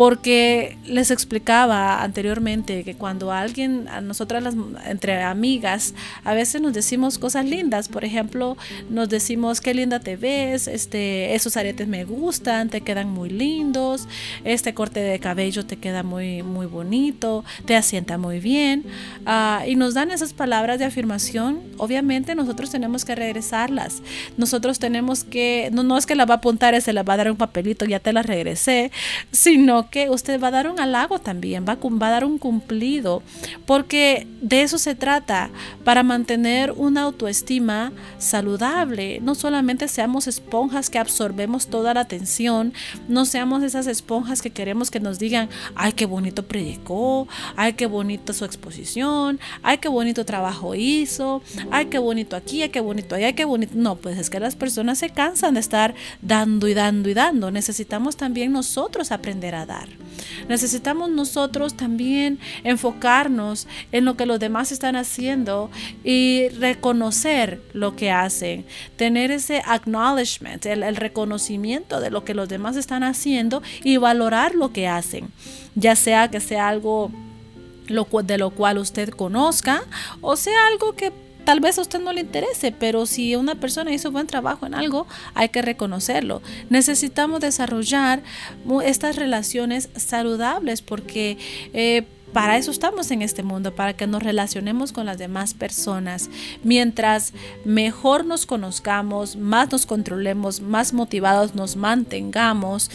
porque 0.00 0.78
les 0.86 1.10
explicaba 1.10 2.02
anteriormente 2.02 2.84
que 2.84 2.94
cuando 2.94 3.32
alguien, 3.32 3.86
a 3.88 4.00
nosotras 4.00 4.42
las, 4.42 4.54
entre 4.86 5.22
amigas, 5.22 5.92
a 6.24 6.32
veces 6.32 6.62
nos 6.62 6.72
decimos 6.72 7.18
cosas 7.18 7.44
lindas, 7.44 7.90
por 7.90 8.06
ejemplo, 8.06 8.56
nos 8.88 9.10
decimos 9.10 9.60
qué 9.60 9.74
linda 9.74 10.00
te 10.00 10.16
ves, 10.16 10.68
este, 10.68 11.34
esos 11.34 11.58
aretes 11.58 11.86
me 11.86 12.06
gustan, 12.06 12.70
te 12.70 12.80
quedan 12.80 13.10
muy 13.10 13.28
lindos, 13.28 14.08
este 14.44 14.72
corte 14.72 15.00
de 15.00 15.18
cabello 15.18 15.66
te 15.66 15.76
queda 15.76 16.02
muy, 16.02 16.42
muy 16.42 16.64
bonito, 16.64 17.44
te 17.66 17.76
asienta 17.76 18.16
muy 18.16 18.40
bien, 18.40 18.86
ah, 19.26 19.64
y 19.68 19.76
nos 19.76 19.92
dan 19.92 20.10
esas 20.12 20.32
palabras 20.32 20.78
de 20.78 20.86
afirmación, 20.86 21.60
obviamente 21.76 22.34
nosotros 22.34 22.70
tenemos 22.70 23.04
que 23.04 23.16
regresarlas, 23.16 24.00
nosotros 24.38 24.78
tenemos 24.78 25.24
que, 25.24 25.68
no, 25.74 25.82
no 25.82 25.98
es 25.98 26.06
que 26.06 26.14
la 26.14 26.24
va 26.24 26.36
a 26.36 26.38
apuntar 26.38 26.80
se 26.80 26.94
la 26.94 27.02
va 27.02 27.12
a 27.12 27.16
dar 27.18 27.30
un 27.30 27.36
papelito, 27.36 27.84
ya 27.84 28.00
te 28.00 28.14
la 28.14 28.22
regresé, 28.22 28.92
sino 29.30 29.89
que 29.90 30.08
usted 30.10 30.40
va 30.40 30.48
a 30.48 30.52
dar 30.52 30.68
un 30.68 30.80
halago 30.80 31.18
también, 31.18 31.64
va, 31.68 31.76
va 31.76 32.08
a 32.08 32.10
dar 32.10 32.24
un 32.24 32.38
cumplido, 32.38 33.22
porque 33.66 34.26
de 34.40 34.62
eso 34.62 34.78
se 34.78 34.94
trata, 34.94 35.50
para 35.84 36.02
mantener 36.02 36.72
una 36.72 37.02
autoestima 37.02 37.92
saludable. 38.18 39.20
No 39.20 39.34
solamente 39.34 39.88
seamos 39.88 40.26
esponjas 40.26 40.90
que 40.90 40.98
absorbemos 40.98 41.66
toda 41.66 41.94
la 41.94 42.00
atención, 42.00 42.72
no 43.08 43.24
seamos 43.24 43.62
esas 43.62 43.86
esponjas 43.86 44.42
que 44.42 44.50
queremos 44.50 44.90
que 44.90 45.00
nos 45.00 45.18
digan, 45.18 45.48
ay, 45.74 45.92
qué 45.92 46.06
bonito 46.06 46.46
predicó, 46.46 47.28
ay, 47.56 47.72
qué 47.74 47.86
bonito 47.86 48.32
su 48.32 48.44
exposición, 48.44 49.40
ay, 49.62 49.78
qué 49.78 49.88
bonito 49.88 50.24
trabajo 50.24 50.74
hizo, 50.74 51.42
ay, 51.70 51.86
qué 51.86 51.98
bonito 51.98 52.36
aquí, 52.36 52.62
ay, 52.62 52.68
qué 52.68 52.80
bonito 52.80 53.14
allá, 53.14 53.32
qué 53.32 53.44
bonito. 53.44 53.72
No, 53.74 53.96
pues 53.96 54.18
es 54.18 54.30
que 54.30 54.40
las 54.40 54.56
personas 54.56 54.98
se 54.98 55.10
cansan 55.10 55.54
de 55.54 55.60
estar 55.60 55.94
dando 56.22 56.68
y 56.68 56.74
dando 56.74 57.08
y 57.08 57.14
dando. 57.14 57.50
Necesitamos 57.50 58.16
también 58.16 58.52
nosotros 58.52 59.12
aprender 59.12 59.54
a 59.54 59.66
dar. 59.66 59.79
Necesitamos 60.48 61.10
nosotros 61.10 61.74
también 61.74 62.38
enfocarnos 62.64 63.68
en 63.92 64.04
lo 64.04 64.16
que 64.16 64.26
los 64.26 64.40
demás 64.40 64.72
están 64.72 64.96
haciendo 64.96 65.70
y 66.04 66.48
reconocer 66.48 67.62
lo 67.72 67.96
que 67.96 68.10
hacen, 68.10 68.64
tener 68.96 69.30
ese 69.30 69.62
acknowledgement, 69.64 70.64
el, 70.66 70.96
reconocimiento 70.96 72.00
de 72.00 72.10
lo 72.10 72.24
que 72.24 72.34
los 72.34 72.48
demás 72.48 72.76
están 72.76 73.02
haciendo 73.02 73.62
y 73.84 73.96
valorar 73.96 74.54
lo 74.54 74.72
que 74.72 74.88
hacen, 74.88 75.28
ya 75.74 75.96
sea 75.96 76.30
que 76.30 76.40
sea 76.40 76.68
algo 76.68 77.10
de 78.24 78.38
lo 78.38 78.50
cual 78.50 78.78
usted 78.78 79.10
conozca 79.10 79.82
o 80.20 80.36
sea 80.36 80.68
algo 80.68 80.94
que 80.94 81.12
tal 81.44 81.60
vez 81.60 81.78
a 81.78 81.82
usted 81.82 82.00
no 82.00 82.12
le 82.12 82.22
interese, 82.22 82.72
pero 82.72 83.06
si 83.06 83.36
una 83.36 83.54
persona 83.54 83.92
hizo 83.92 84.10
buen 84.10 84.26
trabajo 84.26 84.66
en 84.66 84.74
algo, 84.74 85.06
hay 85.34 85.48
que 85.48 85.62
reconocerlo. 85.62 86.42
Necesitamos 86.68 87.40
desarrollar 87.40 88.22
estas 88.84 89.16
relaciones 89.16 89.90
saludables 89.96 90.82
porque... 90.82 91.38
Eh, 91.72 92.04
para 92.32 92.56
eso 92.56 92.70
estamos 92.70 93.10
en 93.10 93.22
este 93.22 93.42
mundo, 93.42 93.74
para 93.74 93.94
que 93.94 94.06
nos 94.06 94.22
relacionemos 94.22 94.92
con 94.92 95.04
las 95.04 95.18
demás 95.18 95.52
personas. 95.52 96.30
Mientras 96.62 97.32
mejor 97.64 98.24
nos 98.24 98.46
conozcamos, 98.46 99.34
más 99.34 99.72
nos 99.72 99.84
controlemos, 99.84 100.60
más 100.60 100.92
motivados 100.92 101.56
nos 101.56 101.74
mantengamos, 101.74 102.90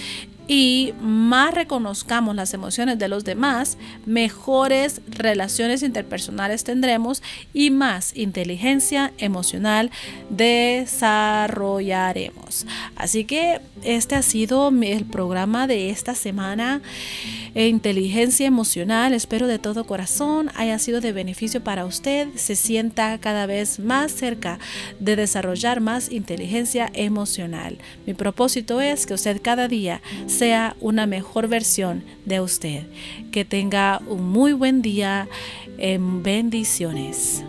y 0.47 0.93
más 1.01 1.53
reconozcamos 1.53 2.33
las 2.35 2.53
emociones 2.53 2.99
de 2.99 3.07
los 3.07 3.23
demás, 3.23 3.77
mejores 4.05 4.99
relaciones 5.07 5.81
interpersonales 5.83 6.63
tendremos 6.63 7.23
y 7.53 7.71
más 7.71 8.15
inteligencia 8.15 9.11
emocional 9.17 9.91
desarrollaremos. 10.29 12.67
Así 12.95 13.25
que 13.25 13.59
este 13.83 14.15
ha 14.15 14.21
sido 14.21 14.69
el 14.69 15.03
programa 15.05 15.67
de 15.67 15.89
esta 15.89 16.15
semana 16.15 16.81
e 17.55 17.67
inteligencia 17.67 18.45
emocional. 18.45 19.13
Espero 19.13 19.47
de 19.47 19.57
todo 19.57 19.87
corazón 19.87 20.51
haya 20.55 20.77
sido 20.77 21.01
de 21.01 21.13
beneficio 21.13 21.63
para 21.63 21.85
usted, 21.85 22.27
se 22.35 22.55
sienta 22.55 23.17
cada 23.17 23.47
vez 23.47 23.79
más 23.79 24.11
cerca 24.11 24.59
de 24.99 25.15
desarrollar 25.15 25.81
más 25.81 26.11
inteligencia 26.11 26.91
emocional. 26.93 27.77
Mi 28.05 28.13
propósito 28.13 28.81
es 28.81 29.07
que 29.07 29.15
usted 29.15 29.41
cada 29.41 29.67
día 29.67 30.01
sea 30.27 30.75
una 30.81 31.07
mejor 31.07 31.47
versión 31.47 32.03
de 32.25 32.41
usted. 32.41 32.83
Que 33.31 33.45
tenga 33.45 34.01
un 34.07 34.29
muy 34.29 34.53
buen 34.53 34.81
día. 34.81 35.27
En 35.77 36.23
bendiciones. 36.23 37.43